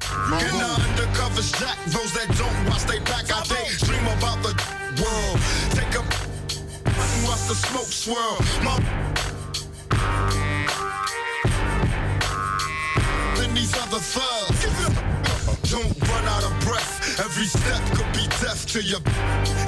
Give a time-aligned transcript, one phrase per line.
[0.00, 3.42] In the undercovers jack, those that don't watch they back, I
[3.78, 4.52] dream about the
[5.00, 5.38] world.
[5.70, 6.02] Take a
[7.26, 8.38] watch the smoke swirl.
[8.62, 8.78] My
[13.36, 14.64] than these other thugs.
[15.70, 17.18] Don't run out of breath.
[17.20, 18.98] Every step could be death to you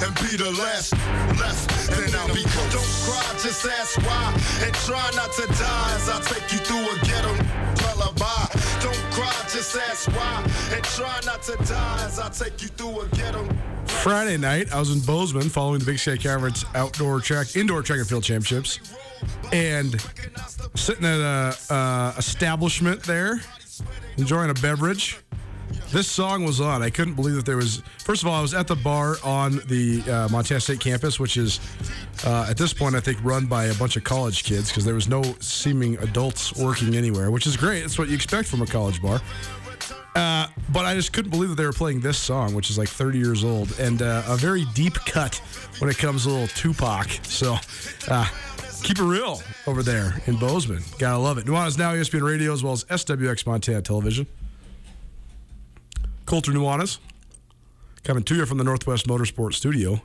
[0.03, 0.93] and be the last
[1.39, 1.67] left.
[1.89, 2.71] Then I'll be ghost.
[2.71, 4.33] Don't cry, just ask why.
[4.63, 7.33] And try not to die as I take you through a ghetto
[7.83, 8.56] lullaby.
[8.81, 10.43] Don't cry, just ask why.
[10.73, 13.47] And try not to die as I take you through a ghetto.
[13.85, 17.99] Friday night, I was in Bozeman following the Big Sky Conference outdoor track, indoor track
[17.99, 18.79] and field championships,
[19.51, 19.95] and
[20.75, 23.41] sitting at a, uh establishment there,
[24.17, 25.17] enjoying a beverage.
[25.91, 26.83] This song was on.
[26.83, 27.81] I couldn't believe that there was.
[27.99, 31.37] First of all, I was at the bar on the uh, Montana State campus, which
[31.37, 31.61] is
[32.25, 34.95] uh, at this point I think run by a bunch of college kids because there
[34.95, 37.83] was no seeming adults working anywhere, which is great.
[37.83, 39.21] It's what you expect from a college bar.
[40.13, 42.89] Uh, but I just couldn't believe that they were playing this song, which is like
[42.89, 45.35] 30 years old, and uh, a very deep cut
[45.79, 47.07] when it comes to little Tupac.
[47.23, 47.55] So
[48.09, 48.27] uh,
[48.83, 50.83] keep it real over there in Bozeman.
[50.97, 51.45] Gotta love it.
[51.45, 54.27] Nuanez Now, ESPN Radio, as well as SWX Montana Television.
[56.27, 56.99] Colter Nuanez
[58.03, 60.01] coming to you from the Northwest Motorsport Studio.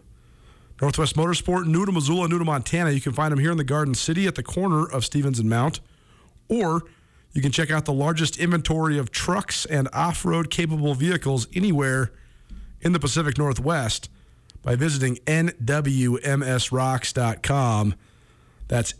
[0.80, 2.92] Northwest Motorsport, new to Missoula, new to Montana.
[2.92, 5.50] You can find them here in the Garden City at the corner of Stevens and
[5.50, 5.80] Mount,
[6.48, 6.82] or
[7.32, 12.12] you can check out the largest inventory of trucks and off road capable vehicles anywhere
[12.80, 14.08] in the Pacific Northwest
[14.62, 17.94] by visiting nwmsrocks.com.
[18.68, 18.94] That's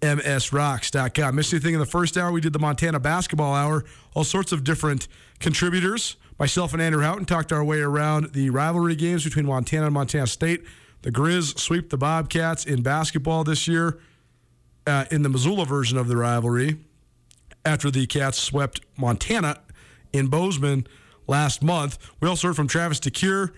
[0.00, 1.34] nwmsrocks.com.
[1.34, 2.32] Missed anything in the first hour?
[2.32, 3.84] We did the Montana basketball hour.
[4.14, 6.16] All sorts of different contributors.
[6.38, 10.26] Myself and Andrew Houghton talked our way around the rivalry games between Montana and Montana
[10.26, 10.64] State.
[11.02, 13.98] The Grizz sweep the Bobcats in basketball this year
[14.86, 16.78] uh, in the Missoula version of the rivalry
[17.64, 19.60] after the Cats swept Montana
[20.12, 20.86] in Bozeman
[21.26, 21.98] last month.
[22.20, 23.52] We also heard from Travis DeCuire,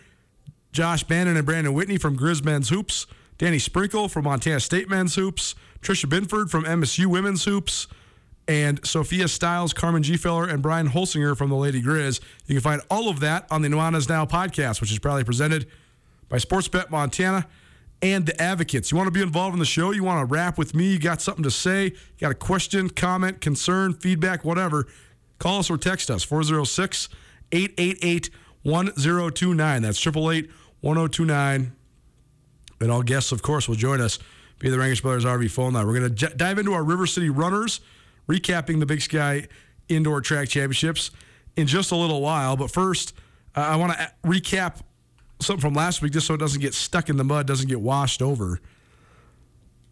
[0.72, 3.06] Josh Bannan, and Brandon Whitney from Grizz Men's Hoops,
[3.38, 7.88] Danny Sprinkle from Montana State Men's Hoops, Tricia Binford from MSU Women's Hoops,
[8.48, 12.20] and Sophia Stiles, Carmen Gfeller, and Brian Holsinger from the Lady Grizz.
[12.47, 15.66] You can find all of that on the Nuanez Now podcast, which is proudly presented
[16.28, 17.47] by Sportsbet Montana
[18.01, 18.91] and the Advocates.
[18.91, 19.92] You want to be involved in the show?
[19.92, 20.92] You want to rap with me?
[20.92, 21.92] You got something to say?
[22.21, 24.86] Got a question, comment, concern, feedback, whatever?
[25.39, 27.09] Call us or text us 406
[27.53, 28.30] 888
[28.62, 29.83] 1029.
[29.83, 31.72] That's 888 1029.
[32.80, 34.18] And all guests, of course, will join us
[34.62, 35.86] via the Rangitsch Brothers RV phone line.
[35.86, 37.80] We're going to j- dive into our River City Runners,
[38.28, 39.48] recapping the Big Sky
[39.88, 41.10] Indoor Track Championships
[41.56, 42.56] in just a little while.
[42.56, 43.12] But first,
[43.56, 44.80] uh, I want to recap
[45.41, 47.80] something from last week just so it doesn't get stuck in the mud, doesn't get
[47.80, 48.60] washed over.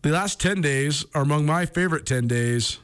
[0.02, 2.78] The last 10 days are among my favorite 10 days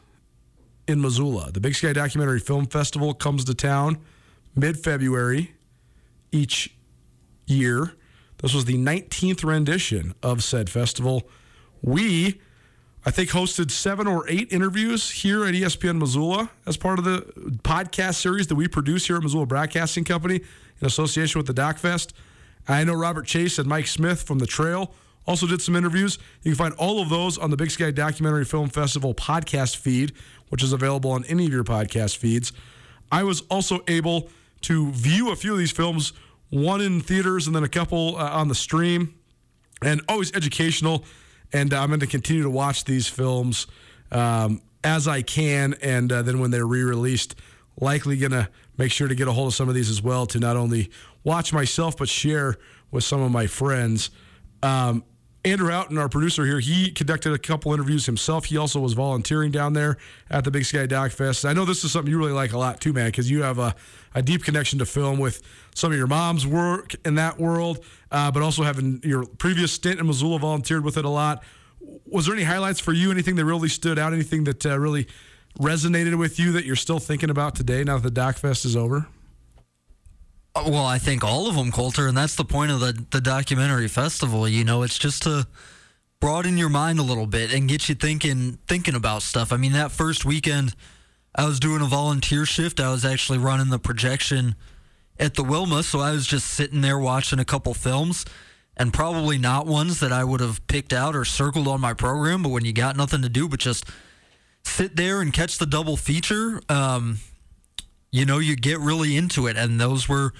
[0.88, 1.52] in Missoula.
[1.52, 3.98] The Big Sky Documentary Film Festival comes to town
[4.56, 5.54] mid February
[6.32, 6.74] each
[7.46, 7.92] year.
[8.38, 11.28] This was the 19th rendition of said festival.
[11.82, 12.40] We,
[13.04, 17.20] I think, hosted seven or eight interviews here at ESPN Missoula as part of the
[17.62, 20.36] podcast series that we produce here at Missoula Broadcasting Company
[20.80, 22.12] in association with the DocFest.
[22.68, 24.92] I know Robert Chase and Mike Smith from The Trail
[25.26, 26.18] also did some interviews.
[26.42, 30.12] You can find all of those on the Big Sky Documentary Film Festival podcast feed,
[30.48, 32.52] which is available on any of your podcast feeds.
[33.10, 34.30] I was also able
[34.62, 36.12] to view a few of these films,
[36.50, 39.14] one in theaters and then a couple uh, on the stream,
[39.82, 41.04] and always educational.
[41.52, 43.66] And uh, I'm going to continue to watch these films
[44.10, 47.34] um, as I can, and uh, then when they're re-released,
[47.80, 48.48] likely going to
[48.78, 50.90] make sure to get a hold of some of these as well to not only
[51.24, 52.56] watch myself but share
[52.90, 54.10] with some of my friends.
[54.62, 55.04] Um,
[55.44, 58.46] Andrew Houghton, our producer here, he conducted a couple interviews himself.
[58.46, 59.96] He also was volunteering down there
[60.28, 61.44] at the Big Sky Doc Fest.
[61.44, 63.60] I know this is something you really like a lot too, man, because you have
[63.60, 63.74] a,
[64.16, 65.42] a, deep connection to film with
[65.74, 70.00] some of your mom's work in that world, uh, but also having your previous stint
[70.00, 71.42] in Missoula volunteered with it a lot.
[72.06, 73.10] Was there any highlights for you?
[73.10, 74.12] Anything that really stood out?
[74.12, 75.06] Anything that uh, really
[75.58, 78.76] resonated with you that you're still thinking about today now that the Doc Fest is
[78.76, 79.06] over?
[80.54, 83.20] Uh, well, I think all of them, Colter, and that's the point of the, the
[83.20, 84.48] documentary festival.
[84.48, 85.46] You know, it's just to
[86.20, 89.52] broaden your mind a little bit and get you thinking thinking about stuff.
[89.52, 90.74] I mean, that first weekend,
[91.36, 92.80] I was doing a volunteer shift.
[92.80, 94.54] I was actually running the projection
[95.18, 98.24] at the Wilma, so I was just sitting there watching a couple films,
[98.76, 102.42] and probably not ones that I would have picked out or circled on my program.
[102.42, 103.84] But when you got nothing to do but just
[104.64, 106.60] sit there and catch the double feature.
[106.68, 107.18] Um,
[108.10, 110.32] you know, you get really into it, and those were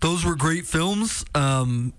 [0.00, 1.24] those were great films.
[1.34, 1.92] Um,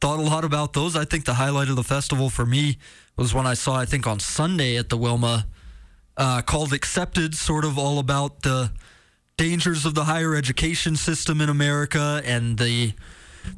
[0.00, 0.94] thought a lot about those.
[0.94, 2.78] I think the highlight of the festival for me
[3.16, 5.46] was when I saw, I think on Sunday at the Wilma,
[6.18, 8.72] uh, called Accepted, sort of all about the
[9.38, 12.92] dangers of the higher education system in America and the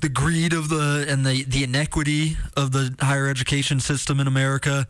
[0.01, 4.87] the greed of the and the the inequity of the higher education system in America,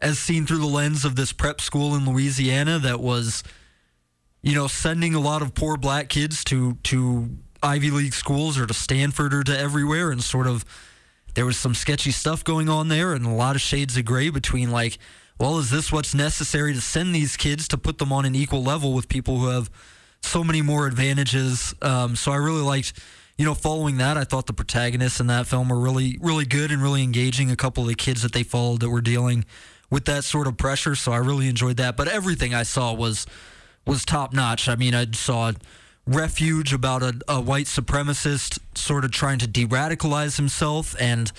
[0.00, 3.42] as seen through the lens of this prep school in Louisiana that was
[4.46, 7.28] you know, sending a lot of poor black kids to to
[7.64, 10.64] Ivy League schools or to Stanford or to everywhere, and sort of
[11.34, 14.30] there was some sketchy stuff going on there, and a lot of shades of gray
[14.30, 14.98] between like,
[15.38, 18.62] well, is this what's necessary to send these kids to put them on an equal
[18.62, 19.70] level with people who have
[20.22, 21.74] so many more advantages?
[21.82, 22.98] Um, so I really liked.
[23.38, 26.72] You know, following that, I thought the protagonists in that film were really, really good
[26.72, 27.50] and really engaging.
[27.50, 29.44] A couple of the kids that they followed that were dealing
[29.90, 31.98] with that sort of pressure, so I really enjoyed that.
[31.98, 33.26] But everything I saw was
[33.86, 34.70] was top notch.
[34.70, 35.52] I mean, I saw
[36.06, 41.32] Refuge about a, a white supremacist sort of trying to de radicalize himself and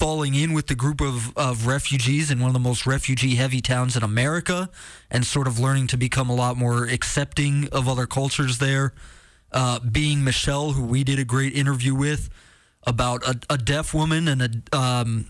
[0.00, 3.60] falling in with the group of, of refugees in one of the most refugee heavy
[3.60, 4.70] towns in America
[5.10, 8.94] and sort of learning to become a lot more accepting of other cultures there.
[9.52, 12.30] Uh, being Michelle, who we did a great interview with
[12.86, 14.76] about a, a deaf woman and a.
[14.76, 15.26] Um,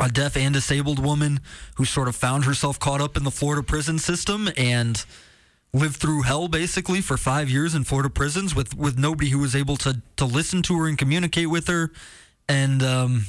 [0.00, 1.40] a deaf and disabled woman
[1.74, 5.04] who sort of found herself caught up in the Florida prison system and
[5.72, 9.56] lived through hell basically for five years in Florida prisons with with nobody who was
[9.56, 11.90] able to to listen to her and communicate with her,
[12.48, 13.26] and um,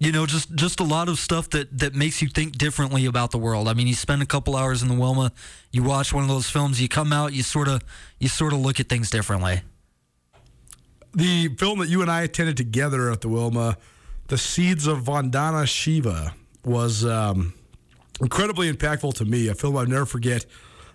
[0.00, 3.30] you know just just a lot of stuff that that makes you think differently about
[3.30, 3.68] the world.
[3.68, 5.30] I mean, you spend a couple hours in the Wilma,
[5.70, 7.82] you watch one of those films, you come out, you sort of
[8.18, 9.60] you sort of look at things differently.
[11.14, 13.76] The film that you and I attended together at the Wilma,
[14.26, 16.34] "The Seeds of Vandana Shiva,"
[16.64, 17.04] was.
[17.04, 17.54] Um,
[18.20, 19.48] incredibly impactful to me.
[19.48, 20.46] A film I'll never forget,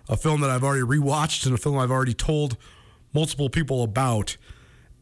[0.08, 2.56] a film that I've already rewatched, and a film I've already told
[3.12, 4.36] multiple people about.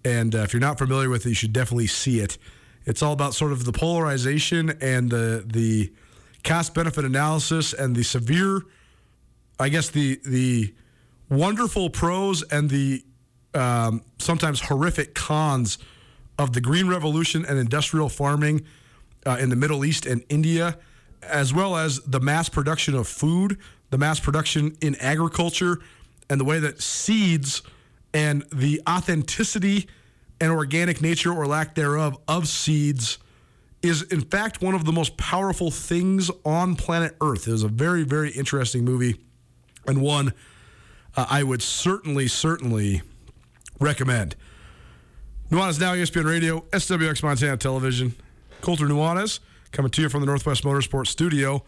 [0.05, 2.39] And uh, if you're not familiar with it, you should definitely see it.
[2.87, 5.93] It's all about sort of the polarization and the the
[6.43, 8.63] cost benefit analysis and the severe,
[9.59, 10.75] I guess the the
[11.29, 13.05] wonderful pros and the
[13.55, 15.79] um, sometimes horrific cons
[16.39, 18.65] of the green revolution and industrial farming
[19.25, 20.77] uh, in the Middle East and India
[21.29, 23.59] as well as the mass production of food,
[23.91, 25.81] the mass production in agriculture,
[26.29, 27.63] and the way that seeds
[28.13, 29.89] and the authenticity
[30.41, 33.19] and organic nature or lack thereof of seeds
[33.83, 37.47] is in fact one of the most powerful things on planet Earth.
[37.47, 39.21] It was a very, very interesting movie
[39.87, 40.33] and one
[41.17, 43.03] uh, I would certainly, certainly
[43.79, 44.37] recommend.
[45.51, 48.15] Nuanez Now, ESPN Radio, SWX Montana Television.
[48.61, 49.41] Colter Nuanez
[49.73, 51.63] coming to you from the Northwest Motorsports Studio.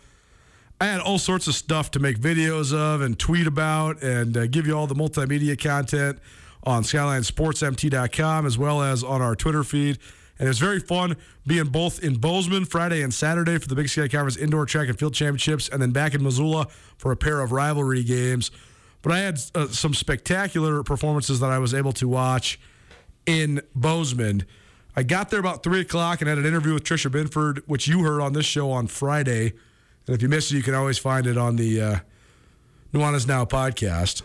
[0.80, 4.46] I had all sorts of stuff to make videos of and tweet about and uh,
[4.46, 6.18] give you all the multimedia content
[6.66, 9.99] on SkylineSportsMT.com as well as on our Twitter feed.
[10.38, 14.08] And it's very fun being both in Bozeman Friday and Saturday for the Big Sky
[14.08, 16.66] Conference Indoor Track and Field Championships, and then back in Missoula
[16.99, 18.50] for a pair of rivalry games.
[19.00, 22.61] But I had uh, some spectacular performances that I was able to watch
[23.25, 24.44] in Bozeman.
[24.94, 28.02] I got there about three o'clock and had an interview with Tricia Binford, which you
[28.02, 29.52] heard on this show on Friday.
[30.06, 31.96] And if you missed it, you can always find it on the uh,
[32.92, 34.23] Nuanez Now podcast.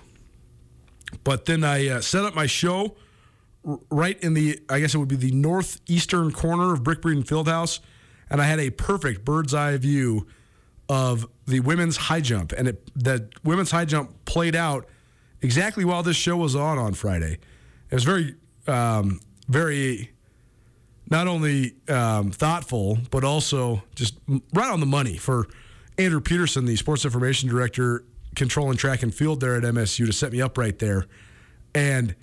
[1.24, 2.96] But then I uh, set up my show
[3.68, 7.26] r- right in the, I guess it would be the northeastern corner of Brick Breeden
[7.26, 7.80] Fieldhouse.
[8.30, 10.28] And I had a perfect bird's eye view
[10.88, 12.54] of the women's high jump.
[12.54, 14.88] And it, the women's high jump played out
[15.42, 17.40] exactly while this show was on on Friday.
[17.90, 18.36] It was very,
[18.68, 20.12] um, very
[21.10, 24.18] not only um, thoughtful, but also just
[24.54, 25.48] right on the money for
[25.98, 30.32] Andrew Peterson, the sports information director, controlling track and field there at MSU, to set
[30.32, 31.06] me up right there.
[31.74, 32.16] And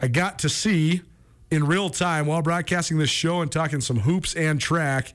[0.00, 1.02] I got to see
[1.50, 5.14] in real time while broadcasting this show and talking some hoops and track,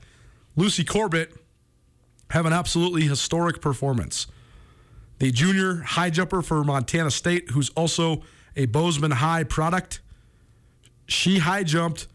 [0.56, 1.32] Lucy Corbett
[2.30, 4.26] have an absolutely historic performance.
[5.18, 8.22] The junior high jumper for Montana State, who's also
[8.56, 10.00] a Bozeman High product,
[11.06, 12.06] she high jumped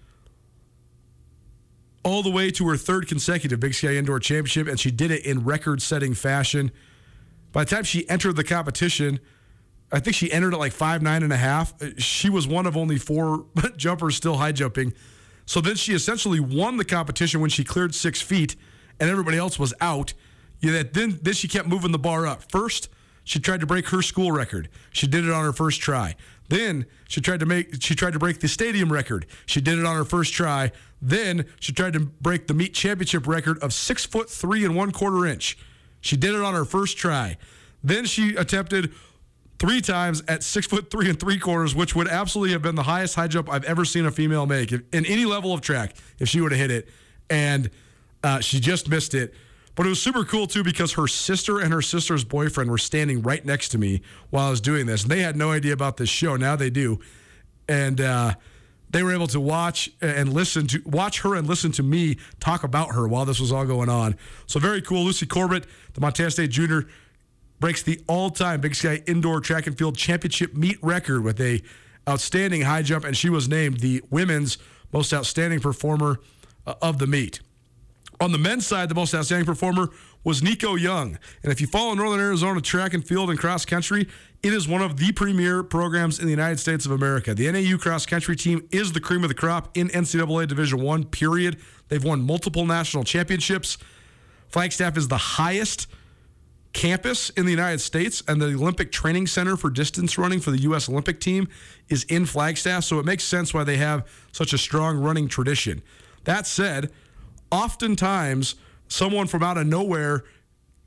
[2.04, 5.26] all the way to her third consecutive Big Sky Indoor Championship, and she did it
[5.26, 6.72] in record setting fashion.
[7.58, 9.20] By the time she entered the competition,
[9.92, 11.74] I think she entered at like five nine and a half.
[11.82, 13.48] Uh, she was one of only four
[13.78, 14.94] jumpers still high jumping.
[15.48, 18.56] So then she essentially won the competition when she cleared six feet,
[19.00, 20.14] and everybody else was out.
[20.60, 22.44] Yeah, then then she kept moving the bar up.
[22.52, 22.90] First,
[23.24, 24.70] she tried to break her school record.
[24.92, 26.16] She did it on her first try.
[26.50, 29.26] Then she tried to make she tried to break the stadium record.
[29.48, 30.74] She did it on her first try.
[31.02, 34.92] Then she tried to break the meet championship record of six foot three and one
[34.92, 35.58] quarter inch.
[36.02, 37.38] She did it on her first try.
[37.84, 38.92] Then she attempted
[39.60, 42.84] three times at six foot three and three quarters, which would absolutely have been the
[42.84, 46.30] highest high jump I've ever seen a female make in any level of track if
[46.30, 46.90] she would have hit it.
[47.30, 47.70] And
[48.24, 49.34] uh, she just missed it.
[49.76, 53.22] But it was super cool too because her sister and her sister's boyfriend were standing
[53.22, 54.02] right next to me
[54.32, 55.04] while I was doing this.
[55.04, 56.36] And they had no idea about this show.
[56.36, 57.00] Now they do.
[57.70, 58.34] And uh,
[58.98, 62.64] they were able to watch and listen to watch her and listen to me talk
[62.64, 64.16] about her while this was all going on.
[64.48, 65.04] So very cool.
[65.04, 66.88] Lucy Corbett, the Montana State junior,
[67.60, 71.62] breaks the all-time Big Sky Indoor Track and Field Championship meet record with a
[72.10, 74.58] outstanding high jump, and she was named the women's
[74.92, 76.18] most outstanding performer
[76.66, 77.42] uh, of the meet.
[78.20, 79.90] On the men's side, the most outstanding performer
[80.28, 81.18] was Nico Young.
[81.42, 84.10] And if you follow Northern Arizona track and field and cross country,
[84.44, 87.34] it is one of the premier programs in the United States of America.
[87.34, 91.06] The NAU cross country team is the cream of the crop in NCAA Division One.
[91.06, 91.62] period.
[91.88, 93.78] They've won multiple national championships.
[94.50, 95.88] Flagstaff is the highest
[96.74, 100.60] campus in the United States, and the Olympic Training Center for distance running for the
[100.64, 100.90] U.S.
[100.90, 101.48] Olympic team
[101.88, 102.84] is in Flagstaff.
[102.84, 105.82] So it makes sense why they have such a strong running tradition.
[106.26, 106.92] That said,
[107.50, 108.56] oftentimes
[108.88, 110.24] someone from out of nowhere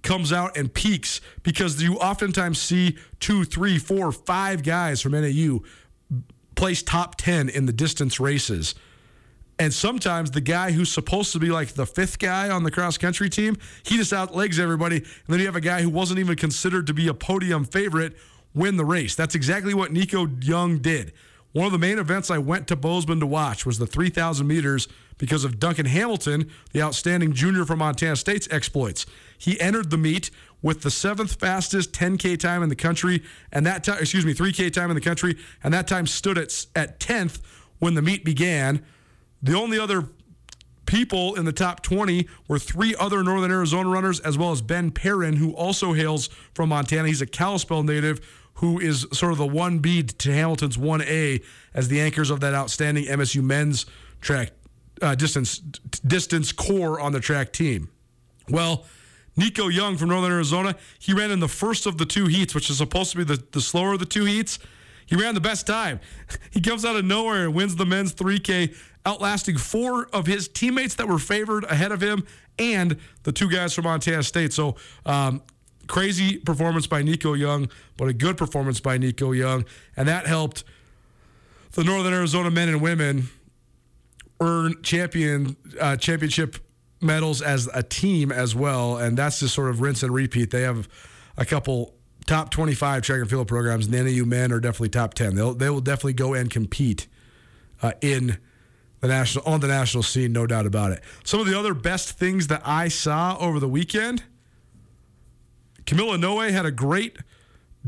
[0.03, 5.61] comes out and peaks because you oftentimes see two, three, four, five guys from NAU
[6.55, 8.75] place top 10 in the distance races.
[9.59, 12.97] And sometimes the guy who's supposed to be like the fifth guy on the cross
[12.97, 14.97] country team, he just outlegs everybody.
[14.97, 18.17] And then you have a guy who wasn't even considered to be a podium favorite
[18.55, 19.15] win the race.
[19.15, 21.13] That's exactly what Nico Young did.
[21.53, 24.89] One of the main events I went to Bozeman to watch was the 3,000 meters
[25.21, 29.05] because of Duncan Hamilton, the outstanding junior from Montana State's exploits.
[29.37, 30.31] He entered the meet
[30.63, 33.23] with the seventh fastest 10K time in the country,
[33.53, 36.67] and that time, excuse me, 3K time in the country, and that time stood at,
[36.75, 37.41] at 10th
[37.79, 38.83] when the meet began.
[39.43, 40.09] The only other
[40.87, 44.91] people in the top 20 were three other Northern Arizona runners, as well as Ben
[44.91, 47.09] Perrin, who also hails from Montana.
[47.09, 51.43] He's a Kalispell native who is sort of the 1B to Hamilton's 1A
[51.75, 53.85] as the anchors of that outstanding MSU men's
[54.21, 54.53] track
[55.03, 57.89] uh, distance distance core on the track team.
[58.49, 58.85] Well,
[59.37, 62.69] Nico Young from Northern Arizona, he ran in the first of the two heats, which
[62.69, 64.59] is supposed to be the, the slower of the two heats.
[65.07, 66.01] He ran the best time.
[66.51, 68.77] He comes out of nowhere and wins the men's 3K,
[69.07, 72.27] outlasting four of his teammates that were favored ahead of him
[72.59, 74.53] and the two guys from Montana State.
[74.53, 74.77] So,
[75.07, 75.43] um,
[75.87, 79.65] crazy performance by Nico Young, but a good performance by Nico Young.
[79.97, 80.65] And that helped
[81.73, 83.29] the Northern Arizona men and women
[84.41, 86.57] earn champion uh, championship
[87.01, 90.51] medals as a team as well, and that's just sort of rinse and repeat.
[90.51, 90.89] They have
[91.37, 91.95] a couple
[92.27, 95.35] top 25 track and field programs, and the NAU men are definitely top 10.
[95.35, 97.07] They'll they will definitely go and compete
[97.83, 98.39] uh, in
[99.01, 101.03] the national on the national scene, no doubt about it.
[101.25, 104.25] Some of the other best things that I saw over the weekend.
[105.87, 107.17] Camilla Noe had a great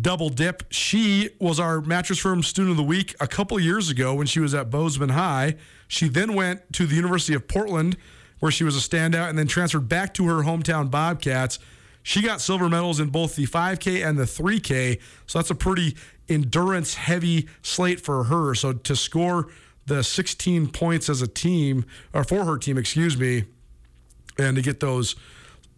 [0.01, 0.65] double dip.
[0.71, 4.41] She was our mattress firm student of the week a couple years ago when she
[4.41, 5.57] was at Bozeman High.
[5.93, 7.99] She then went to the University of Portland,
[8.39, 11.59] where she was a standout, and then transferred back to her hometown Bobcats.
[12.03, 15.95] She got silver medals in both the 5K and the 3K, so that's a pretty
[16.31, 18.55] endurance heavy slate for her.
[18.55, 19.49] So to score
[19.85, 21.85] the 16 points as a team,
[22.15, 23.45] or for her team, excuse me,
[24.39, 25.15] and to get those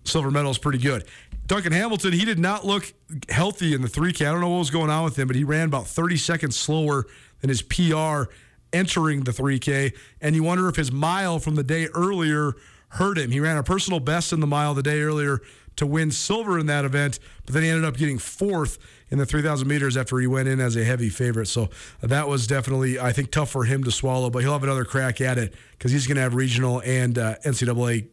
[0.05, 1.05] silver medals pretty good.
[1.49, 2.95] Duncan Hamilton, he did not look
[3.31, 4.29] healthy in the 3K.
[4.29, 6.57] I don't know what was going on with him, but he ran about 30 seconds
[6.57, 7.05] slower
[7.41, 8.31] than his PR
[8.75, 9.97] entering the 3K.
[10.21, 12.55] And you wonder if his mile from the day earlier
[12.89, 13.31] hurt him.
[13.31, 15.41] He ran a personal best in the mile the day earlier
[15.77, 18.79] to win silver in that event, but then he ended up getting fourth
[19.11, 21.47] in the 3,000 meters after he went in as a heavy favorite.
[21.47, 21.69] So
[22.01, 25.21] that was definitely, I think, tough for him to swallow, but he'll have another crack
[25.21, 28.07] at it because he's going to have regional and uh, NCAA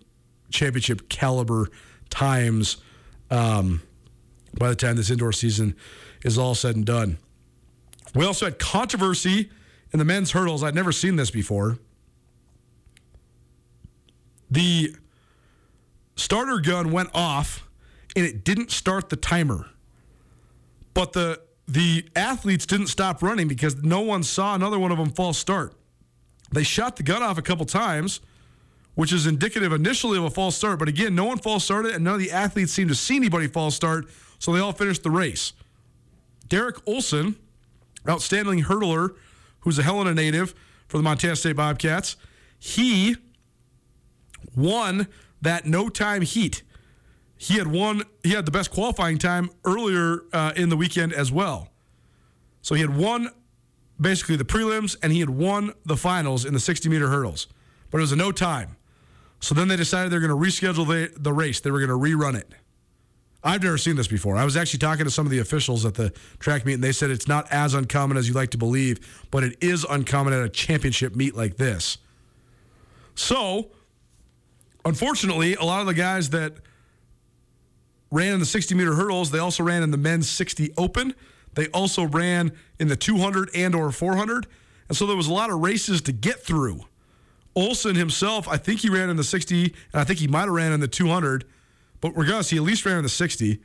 [0.49, 1.69] championship caliber
[2.09, 2.77] times
[3.29, 3.81] um,
[4.57, 5.75] by the time this indoor season
[6.23, 7.17] is all said and done.
[8.15, 9.49] We also had controversy
[9.93, 10.63] in the men's hurdles.
[10.63, 11.77] I'd never seen this before.
[14.49, 14.95] The
[16.15, 17.67] starter gun went off
[18.15, 19.69] and it didn't start the timer.
[20.93, 25.09] But the the athletes didn't stop running because no one saw another one of them
[25.09, 25.73] false start.
[26.51, 28.19] They shot the gun off a couple times,
[28.95, 30.79] which is indicative initially of a false start.
[30.79, 33.47] But again, no one false started, and none of the athletes seemed to see anybody
[33.47, 35.53] false start, so they all finished the race.
[36.49, 37.37] Derek Olson,
[38.09, 39.15] outstanding hurdler,
[39.61, 40.53] who's a Helena native
[40.87, 42.15] for the Montana State Bobcats,
[42.59, 43.15] he
[44.55, 45.07] won
[45.41, 46.63] that no time heat.
[47.37, 48.03] He had won.
[48.23, 51.69] He had the best qualifying time earlier uh, in the weekend as well.
[52.61, 53.29] So he had won
[53.99, 57.47] basically the prelims and he had won the finals in the 60 meter hurdles,
[57.89, 58.75] but it was a no time.
[59.39, 61.59] So then they decided they're going to reschedule the, the race.
[61.59, 62.51] They were going to rerun it.
[63.43, 64.37] I've never seen this before.
[64.37, 66.91] I was actually talking to some of the officials at the track meet, and they
[66.91, 70.43] said it's not as uncommon as you like to believe, but it is uncommon at
[70.43, 71.97] a championship meet like this.
[73.15, 73.71] So
[74.85, 76.53] unfortunately, a lot of the guys that
[78.11, 81.15] ran in the 60 meter hurdles, they also ran in the men's 60 open.
[81.55, 84.47] They also ran in the 200 and or 400.
[84.87, 86.81] And so there was a lot of races to get through.
[87.55, 90.51] Olson himself, I think he ran in the 60, and I think he might have
[90.51, 91.45] ran in the 200.
[92.01, 93.59] But regardless, he at least ran in the 60.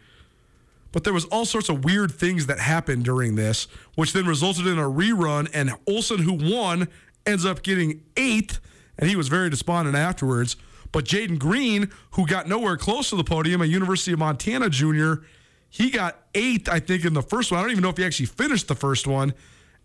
[0.92, 4.66] But there was all sorts of weird things that happened during this, which then resulted
[4.66, 5.50] in a rerun.
[5.52, 6.88] And Olson, who won,
[7.26, 8.60] ends up getting eighth,
[8.98, 10.56] and he was very despondent afterwards.
[10.92, 15.22] But Jaden Green, who got nowhere close to the podium, a University of Montana junior,
[15.68, 17.58] he got eighth, I think, in the first one.
[17.58, 19.34] I don't even know if he actually finished the first one.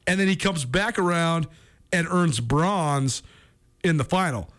[0.08, 1.48] And then he comes back around
[1.92, 3.24] and earns bronze
[3.84, 4.50] in the final.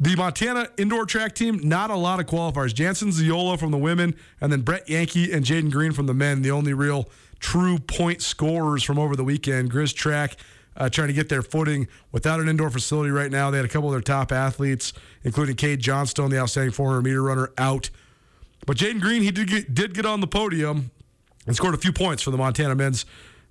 [0.00, 2.74] The Montana indoor track team, not a lot of qualifiers.
[2.74, 6.42] Jansen Ziola from the women, and then Brett Yankee and Jaden Green from the men,
[6.42, 9.70] the only real true point scorers from over the weekend.
[9.70, 10.36] Grizz track
[10.76, 13.50] uh, trying to get their footing without an indoor facility right now.
[13.50, 17.22] They had a couple of their top athletes, including Cade Johnstone, the outstanding 400 meter
[17.22, 17.90] runner, out.
[18.66, 20.90] But Jaden Green, he did get, did get on the podium
[21.46, 23.04] and scored a few points for the Montana men's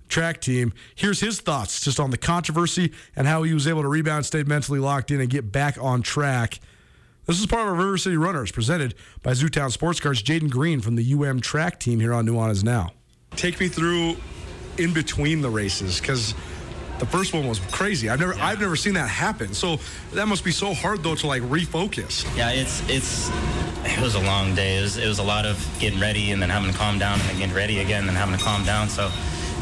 [0.08, 0.72] track team.
[0.94, 4.42] Here's his thoughts just on the controversy and how he was able to rebound, stay
[4.42, 6.60] mentally locked in, and get back on track.
[7.26, 10.22] This is part of our River City Runners presented by Zootown Sports Cards.
[10.22, 12.92] Jaden Green from the UM track team here on Nuanez Now.
[13.30, 14.16] Take me through
[14.76, 16.34] in between the races because
[16.98, 18.08] the first one was crazy.
[18.08, 18.46] I've never yeah.
[18.46, 19.54] I've never seen that happen.
[19.54, 19.78] So
[20.12, 22.24] that must be so hard though to like refocus.
[22.36, 23.30] Yeah, it's it's
[23.84, 24.78] it was a long day.
[24.78, 27.20] It was, it was a lot of getting ready and then having to calm down
[27.20, 28.88] and then getting ready again and then having to calm down.
[28.88, 29.10] So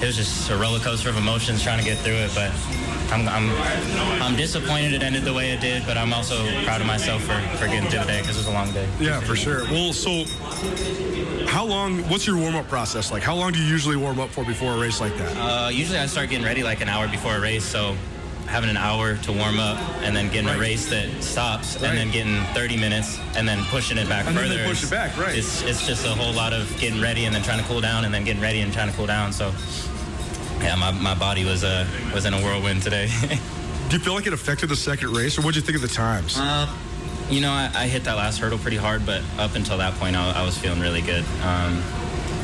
[0.02, 2.32] it was just a roller coaster of emotions trying to get through it.
[2.34, 2.50] But
[3.12, 3.50] I'm, I'm,
[4.20, 7.40] I'm disappointed it ended the way it did, but I'm also proud of myself for,
[7.56, 8.88] for getting through the day because it was a long day.
[8.98, 9.64] Yeah, for sure.
[9.64, 10.24] Well, so
[11.46, 13.22] how long, what's your warm up process like?
[13.22, 15.36] How long do you usually warm up for before a race like that?
[15.36, 17.64] Uh, usually I start getting ready like an hour before a race.
[17.64, 17.96] So
[18.46, 20.56] having an hour to warm up and then getting right.
[20.56, 21.88] a race that stops right.
[21.88, 24.56] and then getting 30 minutes and then pushing it back and further.
[24.56, 25.36] Then push it back, right.
[25.36, 28.04] It's, it's just a whole lot of getting ready and then trying to cool down
[28.04, 29.32] and then getting ready and trying to cool down.
[29.32, 29.52] So
[30.62, 33.06] yeah, my, my body was uh, was in a whirlwind today.
[33.88, 35.82] Do you feel like it affected the second race, or what did you think of
[35.82, 36.38] the times?
[36.38, 36.66] Uh,
[37.28, 40.16] you know, I, I, hit that last hurdle pretty hard, but up until that point,
[40.16, 41.24] I, I was feeling really good.
[41.42, 41.82] Um,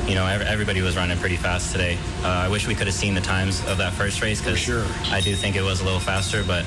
[0.07, 1.97] you know, everybody was running pretty fast today.
[2.23, 4.85] Uh, I wish we could have seen the times of that first race because sure.
[5.07, 6.67] I do think it was a little faster, but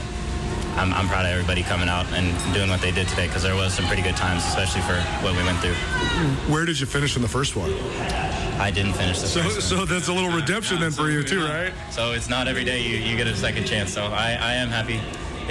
[0.77, 3.55] I'm, I'm, proud of everybody coming out and doing what they did today because there
[3.55, 5.73] was some pretty good times, especially for what we went through.
[6.51, 7.71] Where did you finish in the first one?
[8.59, 9.87] I didn't finish the so, first So one.
[9.87, 11.73] that's a little redemption then for you too, right?
[11.89, 13.93] So it's not every day you, you get a second chance.
[13.93, 14.99] So I, I am happy.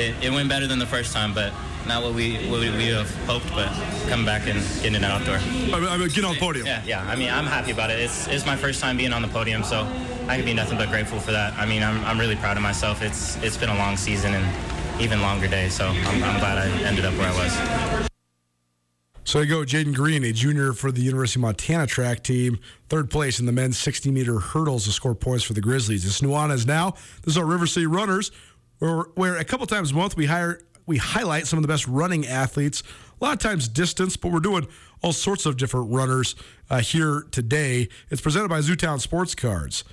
[0.00, 1.52] It, it went better than the first time, but
[1.86, 3.68] not what we what we, we have hoped, but
[4.08, 5.36] coming back and getting an outdoor.
[5.36, 6.66] I mean, I mean, get on the podium.
[6.66, 7.02] Yeah, yeah.
[7.02, 7.98] I mean, I'm happy about it.
[8.00, 9.80] It's it's my first time being on the podium, so
[10.28, 11.54] I can be nothing but grateful for that.
[11.54, 13.02] I mean, I'm, I'm really proud of myself.
[13.02, 14.69] It's it's been a long season and
[15.00, 15.68] even longer day.
[15.68, 18.10] So I'm, I'm glad I ended up where I was.
[19.24, 22.58] So you go, Jaden Green, a junior for the University of Montana track team,
[22.88, 26.04] third place in the men's 60 meter hurdles to score points for the Grizzlies.
[26.04, 26.92] It's Nuanez now.
[27.22, 28.32] This is our River City Runners.
[28.80, 31.86] where, where a couple times a month we hire we highlight some of the best
[31.86, 32.82] running athletes.
[33.20, 34.66] A lot of times distance, but we're doing
[35.02, 36.34] all sorts of different runners
[36.68, 37.88] uh, here today.
[38.10, 39.84] It's presented by Zootown Sports Cards.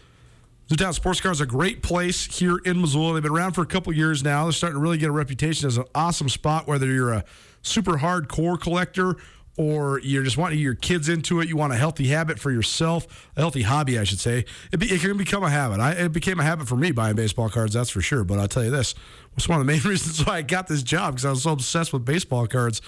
[0.70, 3.14] Zootown Sports Cards is a great place here in Missoula.
[3.14, 4.44] They've been around for a couple years now.
[4.44, 7.24] They're starting to really get a reputation as an awesome spot, whether you're a
[7.62, 9.16] super hardcore collector
[9.58, 13.30] or you're just wanting your kids into it, you want a healthy habit for yourself,
[13.38, 14.44] a healthy hobby, I should say.
[14.74, 15.80] It, be, it can become a habit.
[15.80, 18.26] I, it became a habit for me buying baseball cards, that's for sure.
[18.26, 18.94] But I'll tell you this:
[19.38, 21.52] it's one of the main reasons why I got this job because I was so
[21.52, 22.82] obsessed with baseball cards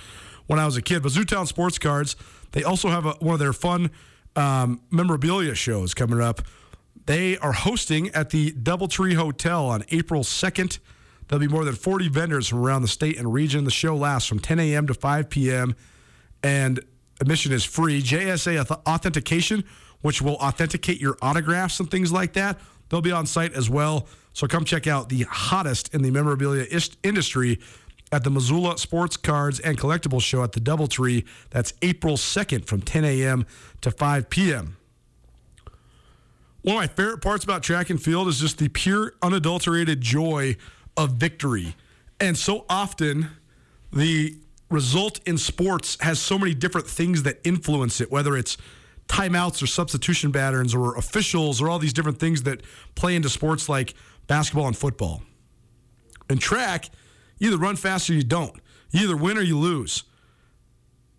[0.47, 1.01] when I was a kid.
[1.01, 2.17] But Zootown Sports Cards,
[2.51, 3.89] they also have a, one of their fun
[4.35, 6.41] um, memorabilia shows coming up.
[7.05, 10.79] They are hosting at the Doubletree Hotel on April 2nd.
[11.27, 13.63] There'll be more than 40 vendors from around the state and region.
[13.63, 14.88] The show lasts from 10 a.m.
[14.88, 15.75] to 5 p.m
[16.43, 16.79] and
[17.21, 18.01] admission is free.
[18.01, 19.63] JSA authentication,
[20.01, 22.59] which will authenticate your autographs and things like that,
[22.89, 24.07] they'll be on site as well.
[24.33, 26.65] So come check out the hottest in the memorabilia
[27.03, 27.59] industry
[28.12, 31.25] at the Missoula Sports Cards and Collectibles Show at the Doubletree.
[31.49, 33.45] That's April 2nd from 10 a.m.
[33.81, 34.77] to 5 p.m.
[36.61, 40.57] One of my favorite parts about track and field is just the pure, unadulterated joy
[40.97, 41.75] of victory.
[42.19, 43.29] And so often,
[43.93, 44.35] the
[44.69, 48.57] result in sports has so many different things that influence it, whether it's
[49.07, 52.61] timeouts or substitution patterns or officials or all these different things that
[52.95, 53.93] play into sports like
[54.27, 55.23] basketball and football.
[56.29, 56.89] In track,
[57.39, 58.55] you either run fast or you don't.
[58.91, 60.03] You either win or you lose.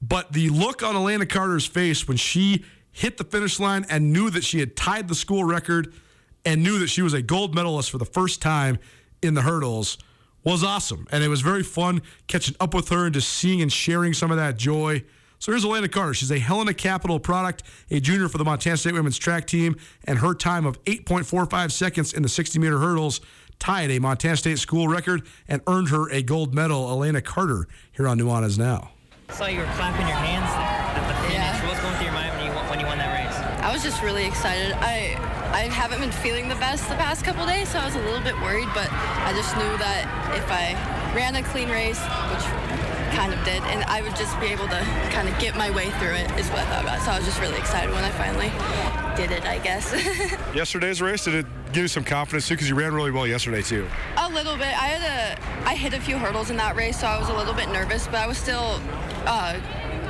[0.03, 4.31] But the look on Alana Carter's face when she hit the finish line and knew
[4.31, 5.92] that she had tied the school record
[6.44, 8.79] and knew that she was a gold medalist for the first time
[9.22, 9.98] in the hurdles–
[10.44, 11.07] was awesome.
[11.11, 14.31] And it was very fun catching up with her and just seeing and sharing some
[14.31, 15.05] of that joy.
[15.38, 16.14] So here's Alana Carter.
[16.14, 20.18] She's a Helena Capital product, a junior for the Montana State women's track team, and
[20.18, 23.20] her time of 8.45 seconds in the 60 meter hurdles
[23.59, 26.88] tied a Montana State school record and earned her a gold medal.
[26.88, 28.90] Alana Carter here on Nuanez Now.
[29.29, 30.50] I saw you were clapping your hands
[30.96, 31.10] there
[33.81, 34.73] was just really excited.
[34.81, 35.16] I
[35.57, 38.21] I haven't been feeling the best the past couple days, so I was a little
[38.21, 40.05] bit worried, but I just knew that
[40.37, 40.77] if I
[41.16, 42.45] ran a clean race, which
[43.16, 44.81] kind of did, and I would just be able to
[45.16, 47.01] kind of get my way through it is what I thought about.
[47.01, 48.53] So I was just really excited when I finally
[49.16, 49.95] did it, I guess.
[50.55, 52.55] Yesterday's race, did it give you some confidence too?
[52.55, 53.88] Because you ran really well yesterday too.
[54.19, 54.77] A little bit.
[54.77, 57.35] I had a, I hit a few hurdles in that race, so I was a
[57.35, 58.79] little bit nervous, but I was still
[59.25, 59.59] uh,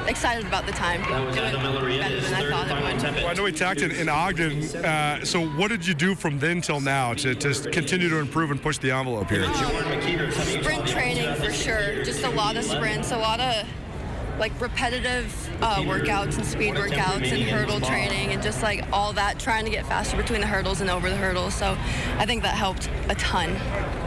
[0.07, 1.03] excited about the time.
[1.03, 1.99] That was Adam Ellery.
[1.99, 4.63] Well, I know we talked in, in Ogden.
[4.77, 8.51] Uh, so what did you do from then till now to, to continue to improve
[8.51, 9.45] and push the envelope here?
[9.45, 12.05] Um, sprint training for sure.
[12.05, 13.67] Just a lot of sprints, a lot of
[14.39, 19.39] like repetitive uh, workouts and speed workouts and hurdle training and just like all that,
[19.39, 21.55] trying to get faster between the hurdles and over the hurdles.
[21.55, 21.77] So
[22.17, 23.51] I think that helped a ton.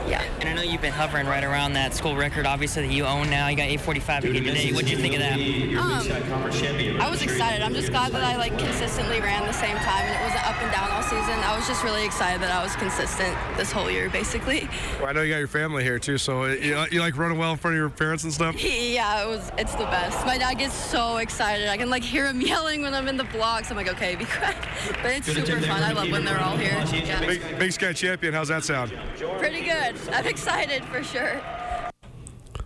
[0.07, 0.23] Yeah.
[0.39, 3.29] And I know you've been hovering right around that school record, obviously, that you own
[3.29, 3.47] now.
[3.47, 4.71] You got 845 again today.
[4.73, 5.33] What did you think of that?
[5.33, 7.61] Um, I was excited.
[7.61, 10.61] I'm just glad that I like consistently ran the same time and it wasn't up
[10.61, 11.39] and down all season.
[11.43, 14.67] I was just really excited that I was consistent this whole year, basically.
[14.99, 17.51] Well, I know you got your family here too, so you, you like running well
[17.51, 18.55] in front of your parents and stuff.
[18.93, 19.51] Yeah, it was.
[19.57, 20.25] It's the best.
[20.25, 21.67] My dad gets so excited.
[21.69, 23.71] I can like hear him yelling when I'm in the blocks.
[23.71, 24.55] I'm like, okay, be quiet.
[25.01, 25.83] But it's super fun.
[25.83, 26.83] I love when they're all here.
[26.93, 27.25] Yeah.
[27.25, 28.33] Big, Big Sky champion.
[28.33, 28.91] How's that sound?
[29.39, 29.92] Pretty good.
[30.11, 31.41] I'm excited for sure.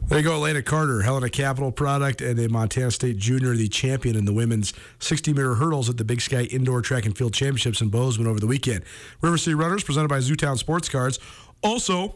[0.07, 4.15] There you go, Elena Carter, Helena Capital product and a Montana State junior, the champion
[4.15, 7.81] in the women's 60 meter hurdles at the Big Sky Indoor Track and Field Championships
[7.81, 8.85] in Bozeman over the weekend.
[9.21, 11.19] River City Runners presented by Zootown Sports Cards.
[11.61, 12.15] Also,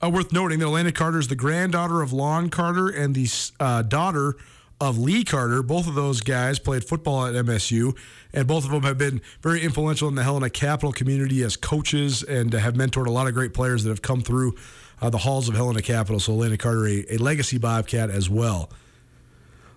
[0.00, 3.82] uh, worth noting that Elena Carter is the granddaughter of Lon Carter and the uh,
[3.82, 4.36] daughter
[4.80, 5.62] of Lee Carter.
[5.62, 7.96] Both of those guys played football at MSU,
[8.32, 12.22] and both of them have been very influential in the Helena Capital community as coaches
[12.22, 14.54] and have mentored a lot of great players that have come through
[15.00, 16.20] uh, the halls of Helena Capital.
[16.20, 18.70] So Elena Carter, a, a legacy Bobcat as well.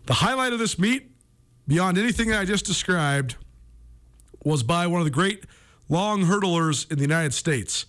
[0.06, 1.12] The highlight of this meet,
[1.68, 3.36] beyond anything that I just described,
[4.44, 5.46] was by one of the great
[5.90, 7.86] long hurdlers in the United States,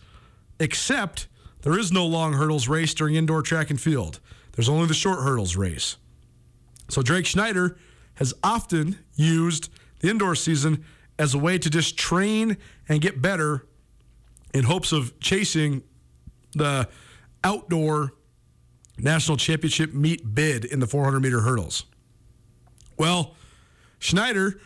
[0.61, 1.27] except
[1.63, 4.21] there is no long hurdles race during indoor track and field.
[4.53, 5.97] There's only the short hurdles race.
[6.89, 7.77] So Drake Schneider
[8.15, 10.85] has often used the indoor season
[11.19, 12.57] as a way to just train
[12.89, 13.67] and get better
[14.53, 15.83] in hopes of chasing
[16.55, 16.89] the
[17.45, 18.13] outdoor
[18.99, 21.87] national championship meet bid in the 400 meter hurdles.
[22.99, 23.35] Well,
[23.99, 24.61] Schneider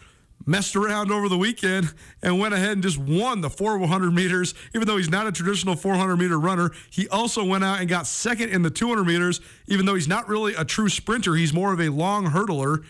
[0.46, 4.54] messed around over the weekend and went ahead and just won the 400 meters.
[4.74, 8.06] Even though he's not a traditional 400 meter runner, he also went out and got
[8.06, 11.35] second in the 200 meters, even though he's not really a true sprinter.
[11.35, 12.85] He's more of a long hurdler.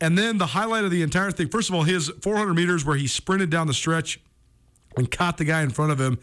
[0.00, 2.96] And then the highlight of the entire thing, first of all, his 400 meters where
[2.96, 4.20] he sprinted down the stretch
[4.96, 6.18] and caught the guy in front of him